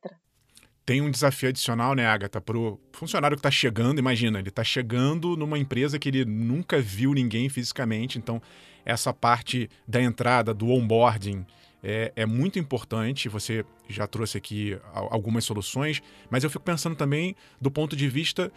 Tem 0.86 1.02
um 1.02 1.12
desafio 1.12 1.50
adicional, 1.50 1.94
né, 1.94 2.06
Agatha, 2.06 2.40
para 2.40 2.58
o 2.58 2.80
funcionário 2.94 3.36
que 3.36 3.40
está 3.40 3.52
chegando. 3.52 4.00
Imagina, 4.00 4.40
ele 4.40 4.48
está 4.48 4.64
chegando 4.64 5.36
numa 5.36 5.60
empresa 5.60 6.00
que 6.00 6.08
ele 6.08 6.24
nunca 6.24 6.80
viu 6.80 7.14
ninguém 7.14 7.50
fisicamente. 7.50 8.18
Então, 8.18 8.42
essa 8.86 9.14
parte 9.14 9.70
da 9.86 10.02
entrada, 10.02 10.54
do 10.54 10.70
onboarding, 10.70 11.46
é, 11.84 12.14
é, 12.16 12.26
muito 12.26 12.58
importante. 12.58 13.28
Você 13.28 13.66
já 13.90 14.08
trouxe 14.08 14.38
aqui 14.38 14.80
algumas 14.94 15.44
soluções, 15.44 16.02
mas 16.30 16.46
eu 16.46 16.50
fico 16.50 16.64
pensando 16.64 16.96
também 16.96 17.36
do 17.60 17.70
ponto 17.70 17.98
de 17.98 18.08
vista 18.08 18.50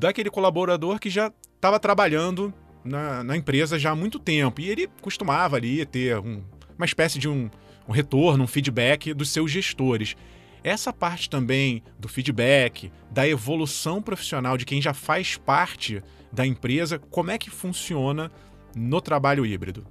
daquele 0.00 0.30
colaborador 0.30 0.98
que 0.98 1.08
já 1.08 1.32
estava 1.54 1.78
trabalhando 1.78 2.52
na, 2.84 3.24
na, 3.24 3.36
empresa 3.36 3.78
já 3.78 3.90
há 3.90 3.94
muito 3.94 4.18
tempo. 4.18 4.60
E 4.60 4.68
ele 4.68 4.88
costumava 5.00 5.56
ali 5.56 5.84
ter 5.86 6.18
um, 6.18 6.42
uma 6.76 6.86
espécie 6.86 7.18
de 7.18 7.28
um, 7.28 7.50
um 7.88 7.92
retorno, 7.92 8.44
um 8.44 8.46
feedback 8.46 9.14
dos 9.14 9.30
seus 9.30 9.50
gestores. 9.50 10.16
Essa 10.62 10.92
parte 10.92 11.28
também 11.28 11.82
do 11.98 12.08
feedback, 12.08 12.90
da 13.10 13.28
evolução 13.28 14.00
profissional 14.00 14.56
de 14.56 14.64
quem 14.64 14.80
já 14.80 14.94
faz 14.94 15.36
parte 15.36 16.02
da 16.32 16.46
empresa, 16.46 16.98
como 16.98 17.30
é 17.30 17.38
que 17.38 17.50
funciona 17.50 18.30
no 18.74 19.00
trabalho 19.00 19.44
híbrido? 19.44 19.86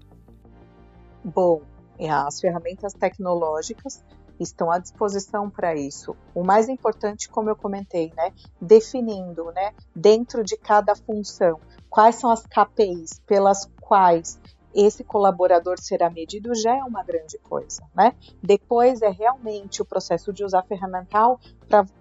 Bom, 1.23 1.61
é, 1.97 2.09
as 2.09 2.39
ferramentas 2.39 2.93
tecnológicas 2.93 4.03
estão 4.39 4.71
à 4.71 4.79
disposição 4.79 5.49
para 5.49 5.75
isso. 5.75 6.15
O 6.33 6.43
mais 6.43 6.67
importante, 6.67 7.29
como 7.29 7.49
eu 7.49 7.55
comentei, 7.55 8.11
né, 8.15 8.33
definindo, 8.59 9.51
né, 9.51 9.73
dentro 9.95 10.43
de 10.43 10.57
cada 10.57 10.95
função, 10.95 11.59
quais 11.93 12.15
são 12.15 12.31
as 12.31 12.43
KPIs 12.47 13.19
pelas 13.19 13.69
quais 13.79 14.39
esse 14.73 15.03
colaborador 15.03 15.79
será 15.79 16.09
medido 16.09 16.55
já 16.55 16.75
é 16.75 16.83
uma 16.83 17.03
grande 17.03 17.37
coisa, 17.37 17.83
né? 17.95 18.15
Depois 18.41 19.03
é 19.03 19.11
realmente 19.11 19.79
o 19.79 19.85
processo 19.85 20.33
de 20.33 20.43
usar 20.43 20.63
ferramental 20.63 21.39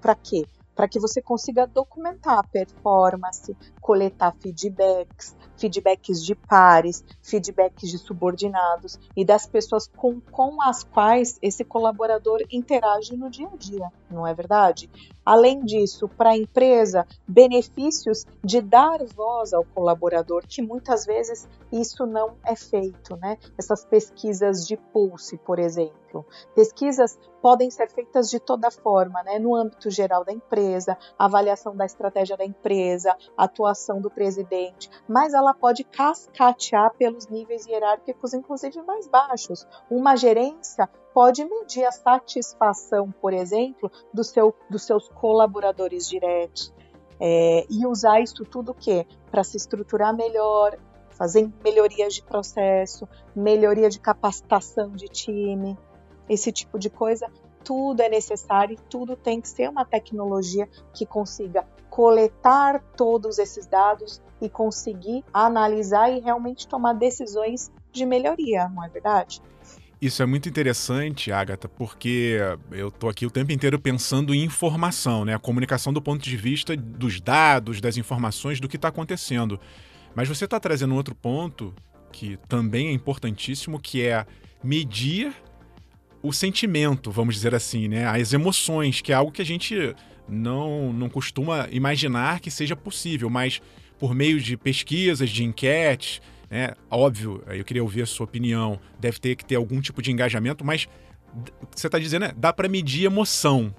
para 0.00 0.14
quê? 0.14 0.46
Para 0.75 0.88
que 0.88 0.99
você 0.99 1.21
consiga 1.21 1.67
documentar 1.67 2.38
a 2.38 2.43
performance, 2.43 3.57
coletar 3.81 4.35
feedbacks, 4.41 5.37
feedbacks 5.57 6.25
de 6.25 6.35
pares, 6.35 7.05
feedbacks 7.23 7.91
de 7.91 7.99
subordinados 7.99 8.99
e 9.17 9.25
das 9.25 9.47
pessoas 9.47 9.87
com, 9.87 10.21
com 10.21 10.61
as 10.62 10.83
quais 10.83 11.38
esse 11.41 11.64
colaborador 11.64 12.41
interage 12.50 13.17
no 13.17 13.31
dia 13.31 13.49
a 13.49 13.57
dia, 13.57 13.93
não 14.11 14.26
é 14.26 14.35
verdade? 14.35 14.91
Além 15.25 15.64
disso, 15.64 16.09
para 16.09 16.31
a 16.31 16.37
empresa, 16.37 17.07
benefícios 17.29 18.26
de 18.43 18.61
dar 18.61 19.05
voz 19.05 19.52
ao 19.52 19.64
colaborador, 19.64 20.45
que 20.49 20.61
muitas 20.61 21.07
vezes 21.07 21.49
isso 21.71 22.05
não 22.07 22.35
é 22.45 22.57
feito, 22.57 23.17
né? 23.17 23.38
Essas 23.57 23.85
pesquisas 23.85 24.67
de 24.67 24.76
pulse, 24.76 25.37
por 25.38 25.59
exemplo. 25.59 26.01
Pesquisas 26.54 27.19
podem 27.40 27.71
ser 27.71 27.90
feitas 27.90 28.31
de 28.31 28.38
toda 28.38 28.71
forma, 28.71 29.23
né? 29.23 29.38
No 29.38 29.54
âmbito 29.54 29.90
geral 29.90 30.25
da 30.25 30.33
empresa, 30.33 30.97
avaliação 31.19 31.75
da 31.75 31.85
estratégia 31.85 32.37
da 32.37 32.45
empresa, 32.45 33.16
atuação 33.37 34.00
do 34.00 34.11
presidente, 34.11 34.90
mas 35.09 35.35
ela 35.35 35.54
pode 35.54 35.85
cascatear 35.85 36.95
pelos 36.97 37.26
níveis 37.28 37.66
hierárquicos, 37.66 38.35
inclusive 38.35 38.81
mais 38.83 39.07
baixos. 39.07 39.66
Uma 39.90 40.16
gerência 40.16 40.88
pode 41.12 41.45
medir 41.45 41.85
a 41.85 41.92
satisfação, 41.92 43.11
por 43.11 43.33
exemplo, 43.33 43.90
do 44.12 44.25
seu, 44.25 44.54
dos 44.69 44.85
seus 44.85 45.09
colaboradores 45.09 46.09
diretos. 46.09 46.73
É, 47.21 47.66
e 47.71 47.87
usar 47.87 48.21
isso 48.21 48.45
tudo 48.45 48.73
o 48.73 48.75
quê? 48.75 49.07
Para 49.31 49.45
se 49.45 49.57
estruturar 49.57 50.14
melhor, 50.14 50.76
fazer 51.11 51.49
melhorias 51.62 52.14
de 52.14 52.23
processo, 52.23 53.09
melhoria 53.35 53.88
de 53.88 54.00
capacitação 54.00 54.90
de 54.90 55.07
time, 55.07 55.78
esse 56.29 56.52
tipo 56.52 56.79
de 56.79 56.88
coisa, 56.91 57.31
tudo 57.64 58.00
é 58.00 58.09
necessário 58.09 58.75
e 58.75 58.79
tudo 58.88 59.17
tem 59.17 59.41
que 59.41 59.49
ser 59.49 59.69
uma 59.69 59.85
tecnologia 59.85 60.69
que 60.93 61.07
consiga 61.07 61.67
coletar 61.88 62.83
todos 62.97 63.38
esses 63.38 63.67
dados 63.67 64.21
e 64.41 64.49
conseguir 64.49 65.25
analisar 65.33 66.11
e 66.11 66.21
realmente 66.21 66.67
tomar 66.67 66.95
decisões 66.95 67.71
de 67.93 68.07
melhoria, 68.07 68.69
não 68.69 68.85
é 68.85 68.88
verdade? 68.88 69.43
Isso 70.00 70.21
é 70.21 70.26
muito 70.26 70.49
interessante, 70.49 71.31
Agatha, 71.31 71.69
porque 71.69 72.38
eu 72.73 72.88
estou 72.88 73.09
aqui 73.09 73.25
o 73.25 73.31
tempo 73.31 73.52
inteiro 73.52 73.79
pensando 73.79 74.35
em 74.35 74.43
informação, 74.43 75.25
né? 75.25 75.33
A 75.33 75.38
comunicação 75.38 75.93
do 75.93 76.02
ponto 76.02 76.25
de 76.25 76.37
vista 76.37 76.76
dos 76.76 77.21
dados, 77.21 77.81
das 77.81 77.97
informações, 77.97 78.59
do 78.59 78.69
que 78.69 78.75
está 78.75 78.88
acontecendo. 78.88 79.61
Mas 80.12 80.29
você 80.29 80.45
está 80.45 80.59
trazendo 80.59 80.93
um 80.93 80.97
outro 80.97 81.14
ponto 81.14 81.73
que 82.11 82.37
também 82.49 82.88
é 82.88 82.93
importantíssimo, 82.93 83.79
que 83.79 84.05
é 84.05 84.26
medir 84.62 85.33
o 86.23 86.33
sentimento, 86.33 87.11
vamos 87.11 87.35
dizer 87.35 87.55
assim, 87.55 87.88
né? 87.88 88.07
As 88.07 88.33
emoções, 88.33 89.00
que 89.00 89.12
é 89.12 89.14
algo 89.14 89.33
que 89.33 89.43
a 89.43 89.45
gente 89.45 89.95
não, 90.29 90.93
não 90.93 91.09
costuma 91.09 91.69
imaginar 91.71 92.41
que 92.41 92.50
seja 92.50 92.76
possível, 92.76 93.29
mas 93.29 93.61
por 93.99 94.14
meio 94.14 94.41
de 94.41 94.57
pesquisas, 94.57 95.29
de 95.31 95.45
enquetes, 95.45 96.21
né? 96.49 96.75
Óbvio, 96.91 97.43
eu 97.49 97.64
queria 97.64 97.83
ouvir 97.83 98.02
a 98.02 98.07
sua 98.07 98.25
opinião. 98.25 98.79
Deve 99.00 99.19
ter 99.19 99.35
que 99.35 99.45
ter 99.45 99.57
algum 99.57 99.81
tipo 99.81 100.00
de 100.00 100.12
engajamento, 100.12 100.64
mas 100.64 100.87
você 101.75 101.88
está 101.88 101.99
dizendo, 101.99 102.26
né? 102.26 102.33
Dá 102.37 102.52
para 102.52 102.69
medir 102.69 103.07
emoção 103.07 103.75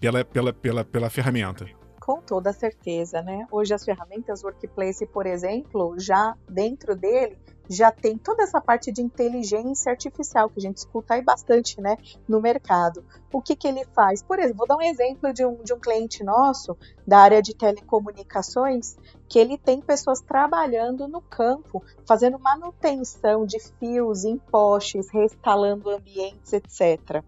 pela, 0.00 0.24
pela, 0.24 0.52
pela, 0.52 0.84
pela 0.84 1.10
ferramenta. 1.10 1.66
Com 2.00 2.20
toda 2.20 2.52
certeza, 2.52 3.20
né? 3.22 3.46
Hoje 3.50 3.74
as 3.74 3.84
ferramentas 3.84 4.44
Workplace, 4.44 5.04
por 5.06 5.26
exemplo, 5.26 5.96
já 5.98 6.34
dentro 6.48 6.94
dele 6.94 7.36
já 7.68 7.90
tem 7.90 8.16
toda 8.16 8.42
essa 8.42 8.60
parte 8.60 8.92
de 8.92 9.02
inteligência 9.02 9.90
artificial 9.90 10.48
que 10.48 10.58
a 10.58 10.62
gente 10.62 10.78
escuta 10.78 11.14
aí 11.14 11.22
bastante, 11.22 11.80
né, 11.80 11.96
no 12.28 12.40
mercado. 12.40 13.04
O 13.32 13.42
que, 13.42 13.56
que 13.56 13.66
ele 13.66 13.84
faz? 13.94 14.22
Por 14.22 14.38
exemplo, 14.38 14.58
vou 14.58 14.66
dar 14.66 14.76
um 14.76 14.82
exemplo 14.82 15.32
de 15.32 15.44
um, 15.44 15.62
de 15.62 15.72
um 15.72 15.78
cliente 15.78 16.22
nosso 16.24 16.76
da 17.06 17.18
área 17.18 17.42
de 17.42 17.54
telecomunicações, 17.54 18.96
que 19.28 19.38
ele 19.38 19.58
tem 19.58 19.80
pessoas 19.80 20.20
trabalhando 20.20 21.08
no 21.08 21.20
campo, 21.20 21.82
fazendo 22.06 22.38
manutenção 22.38 23.44
de 23.44 23.58
fios 23.78 24.24
em 24.24 24.38
postes, 24.38 25.08
reinstalando 25.10 25.90
ambientes, 25.90 26.52
etc. 26.52 27.22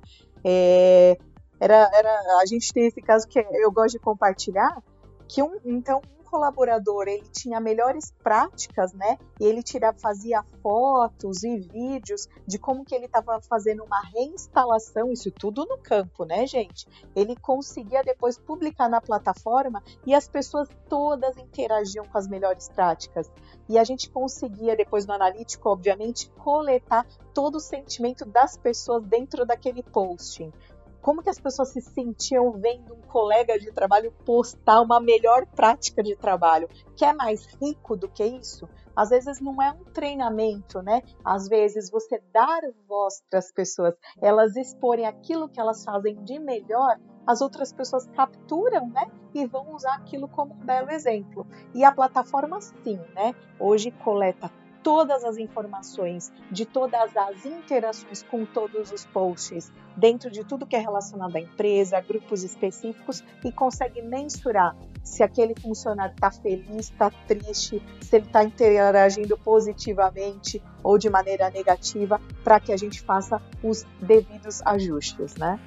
É, 0.44 1.18
era, 1.60 1.90
era, 1.92 2.38
a 2.40 2.46
gente 2.46 2.72
tem 2.72 2.86
esse 2.86 3.02
caso 3.02 3.26
que 3.26 3.38
eu 3.38 3.72
gosto 3.72 3.94
de 3.94 3.98
compartilhar, 3.98 4.82
que 5.28 5.42
um, 5.42 5.58
então 5.64 6.00
colaborador 6.28 7.08
ele 7.08 7.28
tinha 7.28 7.60
melhores 7.60 8.12
práticas, 8.22 8.92
né? 8.92 9.18
E 9.40 9.44
ele 9.44 9.62
tira, 9.62 9.92
fazia 9.92 10.44
fotos 10.62 11.42
e 11.42 11.58
vídeos 11.58 12.28
de 12.46 12.58
como 12.58 12.84
que 12.84 12.94
ele 12.94 13.06
estava 13.06 13.40
fazendo 13.40 13.84
uma 13.84 14.00
reinstalação, 14.14 15.12
isso 15.12 15.30
tudo 15.30 15.64
no 15.64 15.78
campo, 15.78 16.24
né, 16.24 16.46
gente? 16.46 16.86
Ele 17.14 17.34
conseguia 17.36 18.02
depois 18.02 18.38
publicar 18.38 18.88
na 18.88 19.00
plataforma 19.00 19.82
e 20.06 20.14
as 20.14 20.28
pessoas 20.28 20.68
todas 20.88 21.36
interagiam 21.36 22.06
com 22.06 22.18
as 22.18 22.28
melhores 22.28 22.68
práticas. 22.68 23.30
E 23.68 23.78
a 23.78 23.84
gente 23.84 24.10
conseguia 24.10 24.76
depois 24.76 25.06
no 25.06 25.12
analítico, 25.12 25.68
obviamente, 25.68 26.30
coletar 26.30 27.06
todo 27.34 27.56
o 27.56 27.60
sentimento 27.60 28.24
das 28.24 28.56
pessoas 28.56 29.04
dentro 29.04 29.44
daquele 29.44 29.82
posting 29.82 30.52
como 31.00 31.22
que 31.22 31.30
as 31.30 31.40
pessoas 31.40 31.70
se 31.70 31.80
sentiam 31.80 32.52
vendo 32.52 32.94
um 32.94 33.00
colega 33.02 33.58
de 33.58 33.72
trabalho 33.72 34.12
postar 34.24 34.80
uma 34.80 35.00
melhor 35.00 35.46
prática 35.46 36.02
de 36.02 36.16
trabalho? 36.16 36.68
Que 36.96 37.04
é 37.04 37.12
mais 37.12 37.46
rico 37.60 37.96
do 37.96 38.08
que 38.08 38.24
isso? 38.24 38.68
Às 38.94 39.10
vezes 39.10 39.40
não 39.40 39.62
é 39.62 39.70
um 39.70 39.84
treinamento, 39.84 40.82
né? 40.82 41.02
Às 41.24 41.48
vezes 41.48 41.88
você 41.90 42.20
dar 42.32 42.60
voz 42.88 43.22
para 43.30 43.38
as 43.38 43.52
pessoas, 43.52 43.94
elas 44.20 44.56
exporem 44.56 45.06
aquilo 45.06 45.48
que 45.48 45.60
elas 45.60 45.84
fazem 45.84 46.16
de 46.24 46.38
melhor, 46.38 46.98
as 47.24 47.40
outras 47.40 47.72
pessoas 47.72 48.06
capturam, 48.08 48.88
né? 48.88 49.06
E 49.34 49.46
vão 49.46 49.74
usar 49.74 49.94
aquilo 49.94 50.26
como 50.28 50.54
um 50.54 50.64
belo 50.64 50.90
exemplo. 50.90 51.46
E 51.74 51.84
a 51.84 51.92
plataforma 51.92 52.60
sim, 52.60 52.98
né? 53.14 53.34
Hoje 53.60 53.90
coleta 53.90 54.50
todas 54.88 55.22
as 55.22 55.36
informações, 55.36 56.32
de 56.50 56.64
todas 56.64 57.14
as 57.14 57.44
interações 57.44 58.22
com 58.22 58.46
todos 58.46 58.90
os 58.90 59.04
posts, 59.04 59.70
dentro 59.94 60.30
de 60.30 60.42
tudo 60.42 60.64
que 60.64 60.74
é 60.74 60.78
relacionado 60.78 61.36
à 61.36 61.40
empresa, 61.40 62.00
grupos 62.00 62.42
específicos, 62.42 63.22
e 63.44 63.52
consegue 63.52 64.00
mensurar 64.00 64.74
se 65.04 65.22
aquele 65.22 65.54
funcionário 65.60 66.14
está 66.14 66.30
feliz, 66.30 66.86
está 66.86 67.10
triste, 67.26 67.82
se 68.00 68.16
ele 68.16 68.24
está 68.24 68.42
interagindo 68.42 69.36
positivamente 69.36 70.62
ou 70.82 70.96
de 70.96 71.10
maneira 71.10 71.50
negativa, 71.50 72.18
para 72.42 72.58
que 72.58 72.72
a 72.72 72.76
gente 72.78 73.02
faça 73.02 73.42
os 73.62 73.84
devidos 74.00 74.62
ajustes, 74.62 75.36
né? 75.36 75.60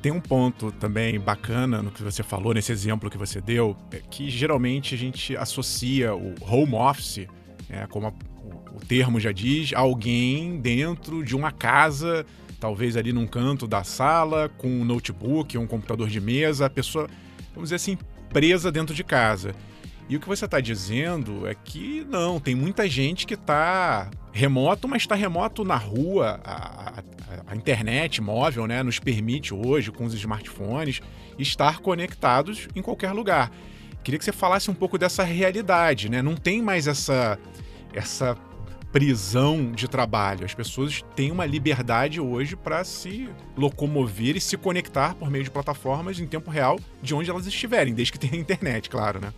Tem 0.00 0.12
um 0.12 0.20
ponto 0.20 0.70
também 0.70 1.18
bacana 1.18 1.82
no 1.82 1.90
que 1.90 2.04
você 2.04 2.22
falou, 2.22 2.54
nesse 2.54 2.70
exemplo 2.70 3.10
que 3.10 3.18
você 3.18 3.40
deu, 3.40 3.76
é 3.90 3.96
que 3.98 4.30
geralmente 4.30 4.94
a 4.94 4.98
gente 4.98 5.36
associa 5.36 6.14
o 6.14 6.34
home 6.40 6.76
office, 6.76 7.26
é, 7.68 7.84
como 7.88 8.14
o, 8.74 8.80
termo 8.86 9.18
já 9.18 9.32
diz, 9.32 9.72
alguém 9.74 10.58
dentro 10.60 11.24
de 11.24 11.34
uma 11.34 11.50
casa, 11.50 12.26
talvez 12.60 12.96
ali 12.96 13.12
num 13.12 13.26
canto 13.26 13.66
da 13.66 13.84
sala, 13.84 14.48
com 14.48 14.68
um 14.68 14.84
notebook, 14.84 15.56
um 15.56 15.66
computador 15.66 16.08
de 16.08 16.20
mesa, 16.20 16.66
a 16.66 16.70
pessoa, 16.70 17.08
vamos 17.54 17.64
dizer 17.64 17.76
assim, 17.76 17.96
presa 18.30 18.70
dentro 18.70 18.94
de 18.94 19.04
casa. 19.04 19.54
E 20.08 20.16
o 20.16 20.20
que 20.20 20.28
você 20.28 20.44
está 20.44 20.60
dizendo 20.60 21.46
é 21.46 21.54
que 21.54 22.06
não, 22.10 22.38
tem 22.38 22.54
muita 22.54 22.86
gente 22.86 23.26
que 23.26 23.34
está 23.34 24.10
remoto, 24.32 24.86
mas 24.86 25.02
está 25.02 25.14
remoto 25.14 25.64
na 25.64 25.76
rua. 25.76 26.40
A, 26.44 26.98
a, 26.98 27.02
a, 27.46 27.56
internet 27.56 28.20
móvel 28.20 28.66
né, 28.66 28.82
nos 28.82 28.98
permite 28.98 29.54
hoje, 29.54 29.90
com 29.90 30.04
os 30.04 30.12
smartphones, 30.12 31.00
estar 31.38 31.78
conectados 31.78 32.68
em 32.76 32.82
qualquer 32.82 33.12
lugar. 33.12 33.50
Queria 34.02 34.18
que 34.18 34.24
você 34.24 34.32
falasse 34.32 34.70
um 34.70 34.74
pouco 34.74 34.98
dessa 34.98 35.24
realidade, 35.24 36.10
né? 36.10 36.20
Não 36.20 36.36
tem 36.36 36.60
mais 36.60 36.86
essa, 36.86 37.38
essa 37.94 38.36
prisão 38.92 39.72
de 39.72 39.88
trabalho. 39.88 40.44
As 40.44 40.54
pessoas 40.54 41.02
têm 41.16 41.32
uma 41.32 41.44
liberdade 41.44 42.20
hoje 42.20 42.54
para 42.54 42.84
se 42.84 43.28
locomover 43.56 44.36
e 44.36 44.40
se 44.40 44.56
conectar 44.56 45.14
por 45.16 45.30
meio 45.30 45.42
de 45.42 45.50
plataformas 45.50 46.20
em 46.20 46.26
tempo 46.26 46.50
real 46.50 46.78
de 47.02 47.14
onde 47.14 47.28
elas 47.28 47.46
estiverem, 47.46 47.92
desde 47.92 48.12
que 48.12 48.18
tenha 48.18 48.40
internet, 48.40 48.88
claro, 48.88 49.20
né? 49.20 49.32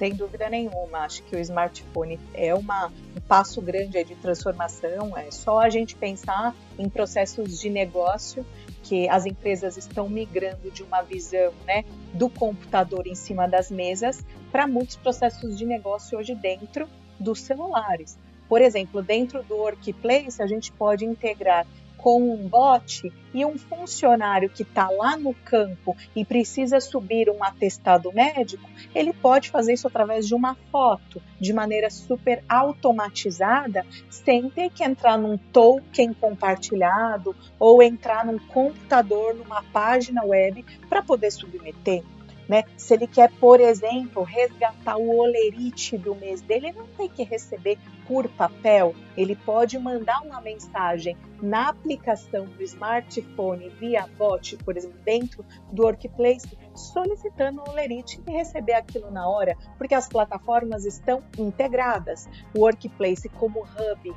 sem 0.00 0.14
dúvida 0.14 0.48
nenhuma. 0.48 1.00
Acho 1.00 1.22
que 1.24 1.36
o 1.36 1.38
smartphone 1.38 2.18
é 2.32 2.54
uma, 2.54 2.86
um 2.86 3.20
passo 3.28 3.60
grande 3.60 4.02
de 4.02 4.14
transformação. 4.14 5.14
É 5.14 5.30
só 5.30 5.58
a 5.58 5.68
gente 5.68 5.94
pensar 5.94 6.56
em 6.78 6.88
processos 6.88 7.60
de 7.60 7.68
negócio 7.68 8.46
que 8.82 9.06
as 9.10 9.26
empresas 9.26 9.76
estão 9.76 10.08
migrando 10.08 10.70
de 10.70 10.82
uma 10.82 11.02
visão 11.02 11.52
né, 11.66 11.84
do 12.14 12.30
computador 12.30 13.06
em 13.06 13.14
cima 13.14 13.46
das 13.46 13.70
mesas 13.70 14.24
para 14.50 14.66
muitos 14.66 14.96
processos 14.96 15.58
de 15.58 15.66
negócio 15.66 16.18
hoje 16.18 16.34
dentro 16.34 16.88
dos 17.20 17.42
celulares. 17.42 18.18
Por 18.48 18.60
exemplo, 18.60 19.02
dentro 19.02 19.42
do 19.44 19.54
Workplace, 19.54 20.42
a 20.42 20.46
gente 20.46 20.72
pode 20.72 21.04
integrar 21.04 21.66
com 22.00 22.32
um 22.32 22.48
bot 22.48 23.12
e 23.32 23.44
um 23.44 23.58
funcionário 23.58 24.48
que 24.48 24.62
está 24.62 24.88
lá 24.88 25.16
no 25.16 25.34
campo 25.34 25.94
e 26.16 26.24
precisa 26.24 26.80
subir 26.80 27.28
um 27.28 27.44
atestado 27.44 28.10
médico, 28.12 28.68
ele 28.94 29.12
pode 29.12 29.50
fazer 29.50 29.74
isso 29.74 29.86
através 29.86 30.26
de 30.26 30.34
uma 30.34 30.56
foto, 30.72 31.22
de 31.38 31.52
maneira 31.52 31.90
super 31.90 32.42
automatizada, 32.48 33.84
sem 34.08 34.48
ter 34.48 34.70
que 34.70 34.82
entrar 34.82 35.18
num 35.18 35.36
token 35.36 36.14
compartilhado 36.14 37.36
ou 37.58 37.82
entrar 37.82 38.24
num 38.24 38.38
computador, 38.38 39.34
numa 39.34 39.62
página 39.64 40.24
web 40.24 40.64
para 40.88 41.02
poder 41.02 41.30
submeter. 41.30 42.02
Né? 42.50 42.64
Se 42.76 42.94
ele 42.94 43.06
quer, 43.06 43.30
por 43.38 43.60
exemplo, 43.60 44.24
resgatar 44.24 44.96
o 44.96 45.18
olerite 45.18 45.96
do 45.96 46.16
mês 46.16 46.40
dele, 46.40 46.66
ele 46.66 46.78
não 46.78 46.88
tem 46.88 47.08
que 47.08 47.22
receber 47.22 47.78
por 48.08 48.28
papel. 48.30 48.92
Ele 49.16 49.36
pode 49.36 49.78
mandar 49.78 50.20
uma 50.22 50.40
mensagem 50.40 51.16
na 51.40 51.68
aplicação 51.68 52.46
do 52.46 52.60
smartphone 52.64 53.68
via 53.78 54.04
bot, 54.18 54.56
por 54.64 54.76
exemplo, 54.76 54.98
dentro 55.04 55.44
do 55.70 55.84
Workplace, 55.84 56.58
solicitando 56.74 57.62
o 57.62 57.70
olerite 57.70 58.20
e 58.26 58.32
receber 58.32 58.74
aquilo 58.74 59.12
na 59.12 59.28
hora, 59.28 59.56
porque 59.78 59.94
as 59.94 60.08
plataformas 60.08 60.84
estão 60.84 61.22
integradas. 61.38 62.28
O 62.52 62.62
Workplace 62.62 63.28
como 63.28 63.60
hub 63.60 64.12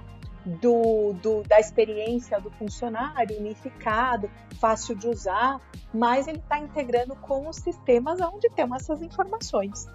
do, 0.45 1.13
do, 1.13 1.43
da 1.43 1.59
experiência 1.59 2.39
do 2.39 2.51
funcionário, 2.51 3.37
unificado, 3.39 4.29
fácil 4.59 4.95
de 4.95 5.07
usar, 5.07 5.59
mas 5.93 6.27
ele 6.27 6.39
está 6.39 6.57
integrando 6.57 7.15
com 7.15 7.47
os 7.47 7.57
sistemas 7.57 8.19
onde 8.21 8.49
tem 8.49 8.65
essas 8.75 9.01
informações. 9.01 9.87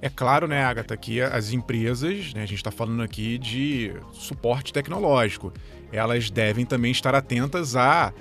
É 0.00 0.10
claro, 0.10 0.46
né, 0.46 0.62
Agatha, 0.62 0.96
que 0.96 1.20
as 1.20 1.52
empresas, 1.52 2.34
né, 2.34 2.42
a 2.42 2.46
gente 2.46 2.58
está 2.58 2.70
falando 2.70 3.02
aqui 3.02 3.38
de 3.38 3.94
suporte 4.12 4.72
tecnológico, 4.72 5.52
elas 5.90 6.30
devem 6.30 6.66
também 6.66 6.90
estar 6.90 7.14
atentas 7.14 7.74
a, 7.74 8.12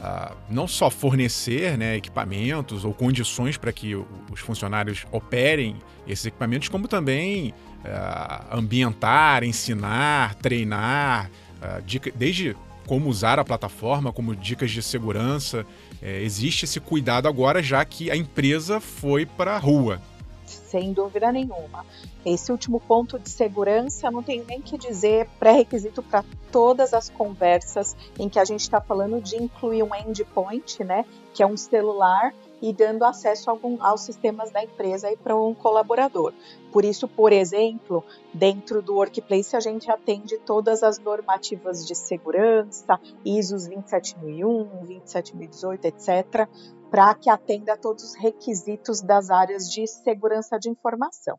a 0.00 0.36
não 0.48 0.68
só 0.68 0.88
fornecer 0.88 1.76
né, 1.76 1.96
equipamentos 1.96 2.84
ou 2.84 2.94
condições 2.94 3.56
para 3.56 3.72
que 3.72 3.94
os 3.94 4.40
funcionários 4.40 5.04
operem 5.10 5.76
esses 6.06 6.26
equipamentos, 6.26 6.68
como 6.68 6.86
também 6.86 7.52
uh, 7.84 8.56
ambientar, 8.56 9.44
ensinar, 9.44 10.34
treinar, 10.36 11.30
uh, 11.58 11.82
dica, 11.82 12.10
desde 12.14 12.56
como 12.86 13.08
usar 13.08 13.38
a 13.38 13.44
plataforma, 13.44 14.12
como 14.12 14.34
dicas 14.34 14.70
de 14.70 14.82
segurança. 14.82 15.64
É, 16.00 16.20
existe 16.22 16.64
esse 16.64 16.80
cuidado 16.80 17.28
agora, 17.28 17.62
já 17.62 17.84
que 17.84 18.10
a 18.10 18.16
empresa 18.16 18.80
foi 18.80 19.24
para 19.24 19.54
a 19.54 19.58
rua. 19.58 20.00
Sem 20.44 20.92
dúvida 20.92 21.30
nenhuma. 21.30 21.86
Esse 22.24 22.50
último 22.52 22.80
ponto 22.80 23.18
de 23.18 23.30
segurança, 23.30 24.10
não 24.10 24.22
tenho 24.22 24.44
nem 24.46 24.60
que 24.60 24.76
dizer, 24.76 25.28
pré-requisito 25.38 26.02
para 26.02 26.24
todas 26.50 26.92
as 26.92 27.08
conversas 27.08 27.96
em 28.18 28.28
que 28.28 28.38
a 28.38 28.44
gente 28.44 28.60
está 28.60 28.80
falando 28.80 29.20
de 29.20 29.36
incluir 29.36 29.82
um 29.82 29.94
endpoint, 29.94 30.84
né, 30.84 31.04
que 31.32 31.42
é 31.42 31.46
um 31.46 31.56
celular 31.56 32.34
e 32.62 32.72
dando 32.72 33.04
acesso 33.04 33.50
algum, 33.50 33.82
aos 33.82 34.02
sistemas 34.02 34.52
da 34.52 34.62
empresa 34.62 35.12
para 35.22 35.36
um 35.36 35.52
colaborador. 35.52 36.32
Por 36.72 36.84
isso, 36.84 37.08
por 37.08 37.32
exemplo, 37.32 38.04
dentro 38.32 38.80
do 38.80 38.94
Workplace 38.94 39.56
a 39.56 39.60
gente 39.60 39.90
atende 39.90 40.38
todas 40.38 40.82
as 40.84 40.98
normativas 40.98 41.84
de 41.84 41.94
segurança, 41.94 43.00
ISOs 43.24 43.66
27001, 43.66 44.84
27018, 44.84 45.84
etc., 45.86 46.48
para 46.88 47.14
que 47.14 47.28
atenda 47.28 47.76
todos 47.76 48.04
os 48.04 48.14
requisitos 48.14 49.00
das 49.00 49.30
áreas 49.30 49.68
de 49.68 49.86
segurança 49.86 50.58
de 50.58 50.70
informação. 50.70 51.38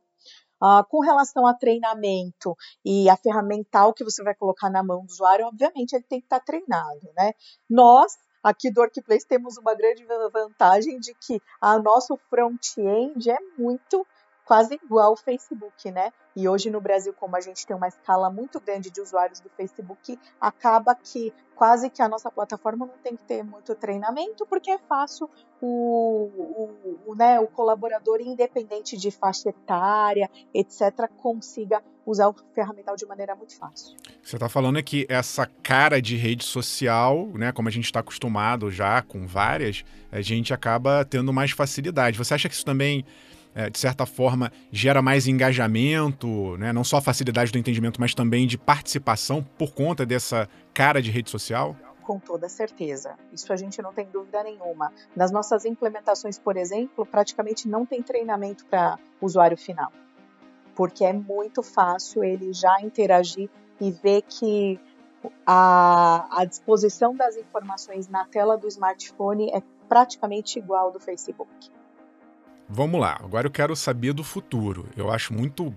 Uh, 0.61 0.83
com 0.87 1.01
relação 1.01 1.45
a 1.45 1.53
treinamento 1.53 2.55
e 2.85 3.09
a 3.09 3.17
ferramental 3.17 3.93
que 3.93 4.03
você 4.03 4.23
vai 4.23 4.33
colocar 4.33 4.69
na 4.69 4.81
mão 4.81 5.05
do 5.05 5.11
usuário, 5.11 5.45
obviamente 5.45 5.93
ele 5.93 6.05
tem 6.07 6.19
que 6.19 6.25
estar 6.25 6.39
treinado, 6.39 7.01
né? 7.17 7.33
Nós, 7.69 8.13
Aqui 8.43 8.69
do 8.69 8.81
Workplace 8.81 9.25
temos 9.25 9.57
uma 9.57 9.73
grande 9.73 10.05
vantagem 10.31 10.99
de 10.99 11.13
que 11.13 11.41
a 11.61 11.79
nosso 11.79 12.17
front-end 12.29 13.31
é 13.31 13.37
muito 13.57 14.05
quase 14.45 14.75
igual 14.75 15.11
ao 15.11 15.17
Facebook, 15.17 15.91
né? 15.91 16.11
E 16.35 16.47
hoje 16.47 16.69
no 16.69 16.81
Brasil, 16.81 17.13
como 17.13 17.35
a 17.35 17.41
gente 17.41 17.65
tem 17.65 17.75
uma 17.75 17.87
escala 17.87 18.29
muito 18.29 18.59
grande 18.59 18.89
de 18.89 18.99
usuários 18.99 19.39
do 19.39 19.49
Facebook, 19.49 20.19
acaba 20.41 20.95
que 20.95 21.31
quase 21.55 21.89
que 21.89 22.01
a 22.01 22.09
nossa 22.09 22.31
plataforma 22.31 22.85
não 22.85 22.97
tem 23.03 23.15
que 23.15 23.23
ter 23.23 23.43
muito 23.43 23.75
treinamento, 23.75 24.45
porque 24.47 24.71
é 24.71 24.79
fácil 24.79 25.29
o, 25.61 26.29
o, 26.35 26.99
o, 27.05 27.15
né, 27.15 27.39
o 27.39 27.47
colaborador, 27.47 28.19
independente 28.21 28.97
de 28.97 29.11
faixa 29.11 29.49
etária, 29.49 30.29
etc., 30.53 31.07
consiga 31.17 31.81
usar 32.05 32.27
o 32.27 32.35
ferramental 32.53 32.95
de 32.95 33.05
maneira 33.05 33.35
muito 33.35 33.55
fácil. 33.55 33.95
Você 34.21 34.35
está 34.35 34.49
falando 34.49 34.81
que 34.83 35.05
essa 35.07 35.45
cara 35.61 36.01
de 36.01 36.17
rede 36.17 36.43
social, 36.43 37.27
né, 37.27 37.51
como 37.51 37.69
a 37.69 37.71
gente 37.71 37.85
está 37.85 37.99
acostumado 37.99 38.71
já 38.71 39.01
com 39.01 39.25
várias, 39.25 39.85
a 40.11 40.21
gente 40.21 40.53
acaba 40.53 41.05
tendo 41.05 41.31
mais 41.31 41.51
facilidade. 41.51 42.17
Você 42.17 42.33
acha 42.33 42.49
que 42.49 42.55
isso 42.55 42.65
também 42.65 43.05
é, 43.55 43.69
de 43.69 43.79
certa 43.79 44.05
forma, 44.05 44.51
gera 44.71 45.01
mais 45.01 45.27
engajamento, 45.27 46.57
né? 46.57 46.73
não 46.73 46.83
só 46.83 47.01
facilidade 47.01 47.51
do 47.51 47.57
entendimento, 47.57 47.99
mas 47.99 48.13
também 48.13 48.47
de 48.47 48.57
participação 48.57 49.43
por 49.57 49.73
conta 49.73 50.05
dessa 50.05 50.47
cara 50.73 51.01
de 51.01 51.11
rede 51.11 51.29
social? 51.29 51.75
Com 52.01 52.19
toda 52.19 52.49
certeza. 52.49 53.15
Isso 53.31 53.51
a 53.53 53.55
gente 53.55 53.81
não 53.81 53.93
tem 53.93 54.07
dúvida 54.07 54.43
nenhuma. 54.43 54.91
Nas 55.15 55.31
nossas 55.31 55.65
implementações, 55.65 56.37
por 56.37 56.57
exemplo, 56.57 57.05
praticamente 57.05 57.67
não 57.67 57.85
tem 57.85 58.01
treinamento 58.01 58.65
para 58.65 58.97
usuário 59.21 59.57
final, 59.57 59.91
porque 60.75 61.05
é 61.05 61.13
muito 61.13 61.63
fácil 61.63 62.23
ele 62.23 62.51
já 62.51 62.81
interagir 62.81 63.49
e 63.79 63.91
ver 63.91 64.23
que 64.23 64.79
a, 65.45 66.41
a 66.41 66.45
disposição 66.45 67.15
das 67.15 67.37
informações 67.37 68.09
na 68.09 68.25
tela 68.25 68.57
do 68.57 68.67
smartphone 68.67 69.49
é 69.51 69.61
praticamente 69.87 70.59
igual 70.59 70.87
ao 70.87 70.91
do 70.91 70.99
Facebook. 70.99 71.71
Vamos 72.69 72.99
lá, 72.99 73.19
agora 73.23 73.47
eu 73.47 73.51
quero 73.51 73.75
saber 73.75 74.13
do 74.13 74.23
futuro. 74.23 74.87
Eu 74.95 75.11
acho 75.11 75.33
muito 75.33 75.73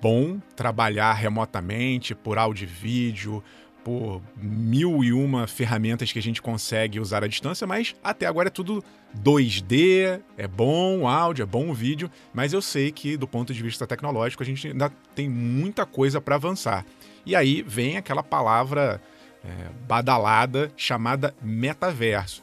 bom 0.00 0.40
trabalhar 0.56 1.12
remotamente 1.12 2.14
por 2.14 2.38
áudio 2.38 2.64
e 2.64 2.66
vídeo, 2.66 3.42
por 3.84 4.22
mil 4.34 5.04
e 5.04 5.12
uma 5.12 5.46
ferramentas 5.46 6.10
que 6.10 6.18
a 6.18 6.22
gente 6.22 6.40
consegue 6.40 6.98
usar 6.98 7.22
à 7.22 7.28
distância, 7.28 7.66
mas 7.66 7.94
até 8.02 8.26
agora 8.26 8.48
é 8.48 8.50
tudo 8.50 8.82
2D, 9.22 10.22
é 10.38 10.48
bom 10.48 11.00
o 11.00 11.06
áudio, 11.06 11.42
é 11.42 11.46
bom 11.46 11.68
o 11.68 11.74
vídeo, 11.74 12.10
mas 12.32 12.54
eu 12.54 12.62
sei 12.62 12.90
que 12.90 13.16
do 13.16 13.28
ponto 13.28 13.52
de 13.52 13.62
vista 13.62 13.86
tecnológico 13.86 14.42
a 14.42 14.46
gente 14.46 14.68
ainda 14.68 14.90
tem 15.14 15.28
muita 15.28 15.84
coisa 15.84 16.20
para 16.20 16.36
avançar. 16.36 16.84
E 17.26 17.36
aí 17.36 17.62
vem 17.62 17.98
aquela 17.98 18.22
palavra 18.22 19.00
é, 19.44 19.48
badalada 19.86 20.72
chamada 20.76 21.34
metaverso. 21.42 22.42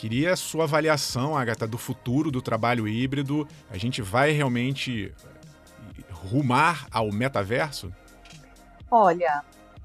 Queria 0.00 0.32
a 0.32 0.36
sua 0.36 0.64
avaliação, 0.64 1.36
Agatha, 1.36 1.66
do 1.66 1.76
futuro 1.76 2.30
do 2.30 2.40
trabalho 2.40 2.88
híbrido. 2.88 3.46
A 3.68 3.76
gente 3.76 4.00
vai 4.00 4.30
realmente 4.30 5.12
rumar 6.10 6.86
ao 6.90 7.12
metaverso? 7.12 7.92
Olha, 8.90 9.44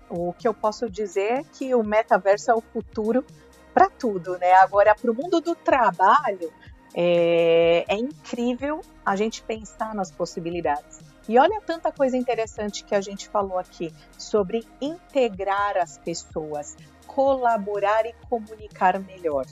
o 0.10 0.32
que 0.32 0.48
eu 0.48 0.54
posso 0.54 0.90
dizer 0.90 1.32
é 1.34 1.44
que 1.44 1.76
o 1.76 1.84
metaverso 1.84 2.50
é 2.50 2.56
o 2.56 2.62
futuro 2.62 3.26
para 3.74 3.90
tudo, 3.90 4.38
né? 4.38 4.54
Agora, 4.54 4.96
para 4.96 5.12
o 5.12 5.14
mundo 5.14 5.42
do 5.42 5.54
trabalho, 5.54 6.50
é, 6.94 7.84
é 7.86 7.98
incrível 7.98 8.80
a 9.06 9.18
gente 9.18 9.44
pensar 9.44 9.94
nas 9.94 10.12
possibilidades. 10.12 11.02
E 11.28 11.38
olha 11.38 11.60
tanta 11.60 11.92
coisa 11.92 12.16
interessante 12.16 12.86
que 12.86 12.96
a 12.96 13.02
gente 13.02 13.28
falou 13.28 13.60
aqui 13.60 13.94
sobre 14.18 14.66
integrar 14.80 15.76
as 15.76 15.98
pessoas, 15.98 16.78
colaborar 17.06 18.06
e 18.06 18.14
comunicar 18.30 18.98
melhor. 18.98 19.46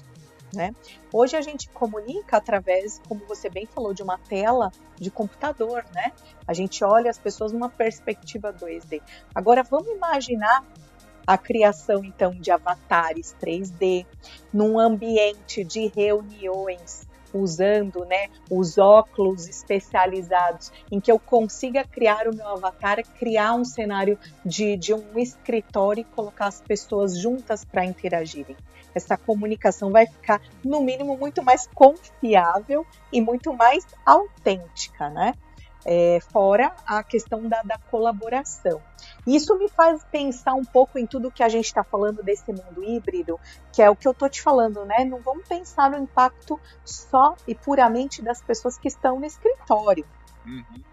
Né? 0.55 0.73
Hoje 1.11 1.35
a 1.35 1.41
gente 1.41 1.67
comunica 1.69 2.37
através, 2.37 3.01
como 3.07 3.25
você 3.25 3.49
bem 3.49 3.65
falou, 3.65 3.93
de 3.93 4.03
uma 4.03 4.19
tela 4.19 4.71
de 4.99 5.09
computador, 5.09 5.83
né? 5.93 6.11
A 6.47 6.53
gente 6.53 6.83
olha 6.83 7.09
as 7.09 7.17
pessoas 7.17 7.51
numa 7.51 7.69
perspectiva 7.69 8.53
2D. 8.53 9.01
Agora 9.33 9.63
vamos 9.63 9.87
imaginar 9.87 10.63
a 11.25 11.37
criação 11.37 12.03
então 12.03 12.31
de 12.31 12.51
avatares 12.51 13.35
3D 13.41 14.05
num 14.53 14.77
ambiente 14.77 15.63
de 15.63 15.87
reuniões 15.87 17.07
usando 17.33 18.05
né, 18.05 18.27
os 18.49 18.77
óculos 18.77 19.47
especializados, 19.47 20.71
em 20.91 20.99
que 20.99 21.11
eu 21.11 21.17
consiga 21.17 21.83
criar 21.83 22.27
o 22.27 22.35
meu 22.35 22.47
avatar, 22.47 23.03
criar 23.17 23.55
um 23.55 23.65
cenário 23.65 24.19
de, 24.45 24.77
de 24.77 24.93
um 24.93 25.17
escritório 25.17 26.01
e 26.01 26.03
colocar 26.03 26.45
as 26.45 26.61
pessoas 26.61 27.17
juntas 27.17 27.65
para 27.65 27.83
interagirem. 27.83 28.55
Essa 28.93 29.17
comunicação 29.17 29.91
vai 29.91 30.05
ficar, 30.05 30.41
no 30.63 30.81
mínimo, 30.81 31.17
muito 31.17 31.43
mais 31.43 31.67
confiável 31.73 32.85
e 33.11 33.21
muito 33.21 33.53
mais 33.53 33.85
autêntica, 34.05 35.09
né? 35.09 35.33
É, 35.85 36.19
fora 36.31 36.73
a 36.85 37.03
questão 37.03 37.47
da, 37.49 37.61
da, 37.61 37.77
colaboração. 37.91 38.81
Isso 39.27 39.57
me 39.57 39.67
faz 39.67 40.01
pensar 40.05 40.53
um 40.53 40.63
pouco 40.63 40.97
em 40.97 41.05
tudo 41.05 41.29
que 41.29 41.43
a 41.43 41.49
gente 41.49 41.65
está 41.65 41.83
falando 41.83 42.23
desse 42.23 42.53
mundo 42.53 42.81
híbrido, 42.81 43.37
que 43.73 43.81
é 43.81 43.89
o 43.89 43.95
que 43.95 44.07
eu 44.07 44.13
estou 44.13 44.29
te 44.29 44.41
falando, 44.41 44.85
né? 44.85 45.03
Não 45.03 45.19
vamos 45.19 45.45
pensar 45.45 45.91
no 45.91 45.97
impacto 45.97 46.57
só 46.85 47.35
e 47.45 47.53
puramente 47.53 48.21
das 48.21 48.41
pessoas 48.41 48.77
que 48.77 48.87
estão 48.87 49.19
no 49.19 49.25
escritório. 49.25 50.05
Uhum. 50.45 50.83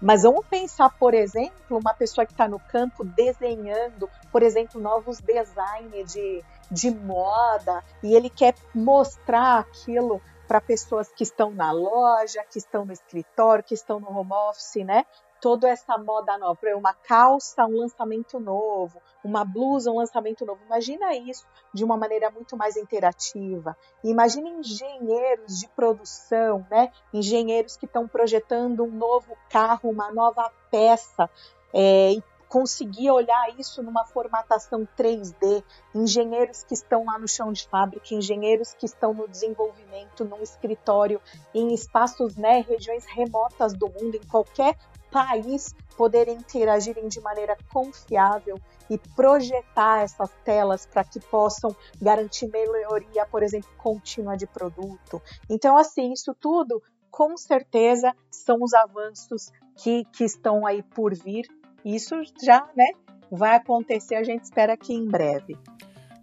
Mas 0.00 0.22
vamos 0.22 0.46
pensar, 0.46 0.90
por 0.90 1.12
exemplo, 1.12 1.76
uma 1.76 1.92
pessoa 1.92 2.24
que 2.24 2.32
está 2.32 2.46
no 2.46 2.60
campo 2.60 3.04
desenhando, 3.04 4.08
por 4.30 4.42
exemplo, 4.42 4.80
novos 4.80 5.18
designs 5.18 6.12
de, 6.12 6.44
de 6.70 6.90
moda, 6.90 7.82
e 8.02 8.14
ele 8.14 8.28
quer 8.30 8.54
mostrar 8.74 9.58
aquilo 9.60 10.20
para 10.46 10.60
pessoas 10.60 11.12
que 11.12 11.22
estão 11.22 11.50
na 11.50 11.70
loja, 11.70 12.42
que 12.50 12.58
estão 12.58 12.84
no 12.84 12.92
escritório, 12.92 13.62
que 13.62 13.74
estão 13.74 14.00
no 14.00 14.10
home 14.10 14.32
office, 14.32 14.84
né? 14.84 15.04
Toda 15.40 15.68
essa 15.68 15.96
moda 15.98 16.36
nova, 16.36 16.58
uma 16.74 16.92
calça, 16.92 17.64
um 17.66 17.78
lançamento 17.78 18.40
novo, 18.40 19.00
uma 19.22 19.44
blusa, 19.44 19.90
um 19.90 19.98
lançamento 19.98 20.44
novo. 20.44 20.60
Imagina 20.64 21.14
isso 21.14 21.46
de 21.72 21.84
uma 21.84 21.96
maneira 21.96 22.30
muito 22.30 22.56
mais 22.56 22.76
interativa. 22.76 23.76
Imagina 24.02 24.48
engenheiros 24.48 25.60
de 25.60 25.68
produção, 25.68 26.66
né? 26.70 26.90
Engenheiros 27.12 27.76
que 27.76 27.86
estão 27.86 28.08
projetando 28.08 28.82
um 28.82 28.90
novo 28.90 29.36
carro, 29.48 29.90
uma 29.90 30.10
nova 30.10 30.50
peça, 30.70 31.30
é, 31.72 32.12
e 32.12 32.22
conseguir 32.48 33.10
olhar 33.10 33.58
isso 33.58 33.82
numa 33.82 34.04
formatação 34.06 34.88
3D, 34.96 35.62
engenheiros 35.94 36.64
que 36.64 36.74
estão 36.74 37.04
lá 37.04 37.18
no 37.18 37.28
chão 37.28 37.52
de 37.52 37.66
fábrica, 37.68 38.14
engenheiros 38.14 38.74
que 38.74 38.86
estão 38.86 39.12
no 39.12 39.28
desenvolvimento, 39.28 40.24
num 40.24 40.42
escritório, 40.42 41.20
em 41.54 41.74
espaços, 41.74 42.36
né, 42.36 42.64
regiões 42.66 43.04
remotas 43.06 43.74
do 43.74 43.86
mundo, 43.88 44.16
em 44.16 44.26
qualquer 44.26 44.76
país, 45.10 45.74
poderem 45.96 46.36
interagirem 46.36 47.08
de 47.08 47.20
maneira 47.20 47.56
confiável 47.72 48.58
e 48.88 48.98
projetar 48.98 50.02
essas 50.02 50.30
telas 50.44 50.86
para 50.86 51.04
que 51.04 51.20
possam 51.20 51.74
garantir 52.00 52.46
melhoria, 52.48 53.26
por 53.26 53.42
exemplo, 53.42 53.68
contínua 53.76 54.36
de 54.36 54.46
produto. 54.46 55.20
Então, 55.48 55.76
assim, 55.76 56.12
isso 56.12 56.34
tudo 56.34 56.82
com 57.10 57.36
certeza 57.36 58.14
são 58.30 58.62
os 58.62 58.72
avanços 58.72 59.50
que, 59.76 60.04
que 60.12 60.24
estão 60.24 60.66
aí 60.66 60.82
por 60.82 61.14
vir 61.14 61.48
isso 61.84 62.14
já, 62.42 62.66
né, 62.76 62.86
vai 63.30 63.56
acontecer, 63.56 64.14
a 64.14 64.22
gente 64.22 64.44
espera 64.44 64.76
que 64.76 64.92
em 64.92 65.06
breve. 65.06 65.56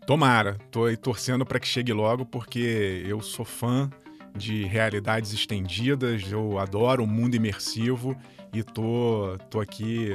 Tomara, 0.05 0.57
tô 0.69 0.85
aí 0.85 0.95
torcendo 0.95 1.45
para 1.45 1.59
que 1.59 1.67
chegue 1.67 1.91
logo, 1.91 2.25
porque 2.25 3.03
eu 3.07 3.21
sou 3.21 3.43
fã 3.43 3.89
de 4.35 4.63
realidades 4.65 5.33
estendidas, 5.33 6.31
eu 6.31 6.59
adoro 6.59 7.03
o 7.03 7.07
mundo 7.07 7.35
imersivo 7.35 8.15
e 8.53 8.61
tô, 8.61 9.37
tô 9.49 9.59
aqui 9.59 10.11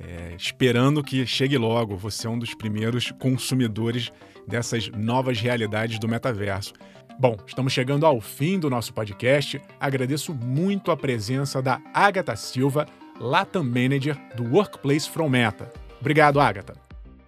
é, 0.00 0.34
esperando 0.36 1.02
que 1.02 1.26
chegue 1.26 1.56
logo. 1.56 1.96
Você 1.96 2.26
é 2.26 2.30
um 2.30 2.38
dos 2.38 2.54
primeiros 2.54 3.12
consumidores 3.12 4.12
dessas 4.46 4.88
novas 4.90 5.40
realidades 5.40 5.98
do 5.98 6.08
metaverso. 6.08 6.74
Bom, 7.18 7.36
estamos 7.46 7.72
chegando 7.72 8.04
ao 8.04 8.20
fim 8.20 8.58
do 8.58 8.68
nosso 8.68 8.92
podcast. 8.92 9.60
Agradeço 9.78 10.34
muito 10.34 10.90
a 10.90 10.96
presença 10.96 11.62
da 11.62 11.80
Agatha 11.94 12.34
Silva, 12.34 12.86
Latam 13.20 13.64
Manager 13.64 14.16
do 14.36 14.44
Workplace 14.44 15.08
from 15.08 15.28
Meta. 15.28 15.72
Obrigado, 16.00 16.40
Agatha. 16.40 16.74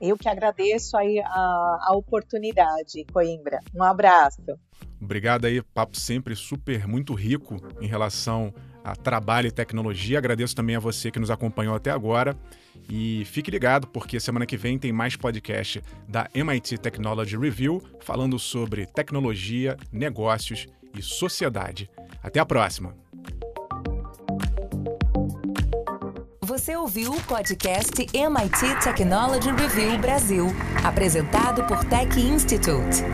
Eu 0.00 0.16
que 0.16 0.28
agradeço 0.28 0.96
aí 0.96 1.20
a, 1.20 1.78
a 1.88 1.92
oportunidade, 1.94 3.04
Coimbra. 3.12 3.60
Um 3.74 3.82
abraço. 3.82 4.42
Obrigado 5.00 5.46
aí, 5.46 5.62
papo 5.62 5.96
sempre 5.96 6.34
super 6.34 6.86
muito 6.86 7.14
rico 7.14 7.56
em 7.80 7.86
relação 7.86 8.52
a 8.84 8.94
trabalho 8.94 9.48
e 9.48 9.50
tecnologia. 9.50 10.18
Agradeço 10.18 10.54
também 10.54 10.76
a 10.76 10.80
você 10.80 11.10
que 11.10 11.18
nos 11.18 11.30
acompanhou 11.30 11.74
até 11.74 11.90
agora. 11.90 12.36
E 12.88 13.24
fique 13.24 13.50
ligado, 13.50 13.88
porque 13.88 14.20
semana 14.20 14.46
que 14.46 14.56
vem 14.56 14.78
tem 14.78 14.92
mais 14.92 15.16
podcast 15.16 15.82
da 16.06 16.28
MIT 16.32 16.78
Technology 16.78 17.36
Review 17.36 17.82
falando 18.00 18.38
sobre 18.38 18.86
tecnologia, 18.86 19.76
negócios 19.90 20.66
e 20.96 21.02
sociedade. 21.02 21.90
Até 22.22 22.38
a 22.38 22.46
próxima! 22.46 23.05
Você 26.56 26.74
ouviu 26.74 27.12
o 27.12 27.22
podcast 27.24 27.92
MIT 28.14 28.82
Technology 28.82 29.50
Review 29.50 29.98
Brasil, 29.98 30.46
apresentado 30.82 31.62
por 31.64 31.84
Tech 31.84 32.18
Institute. 32.18 33.04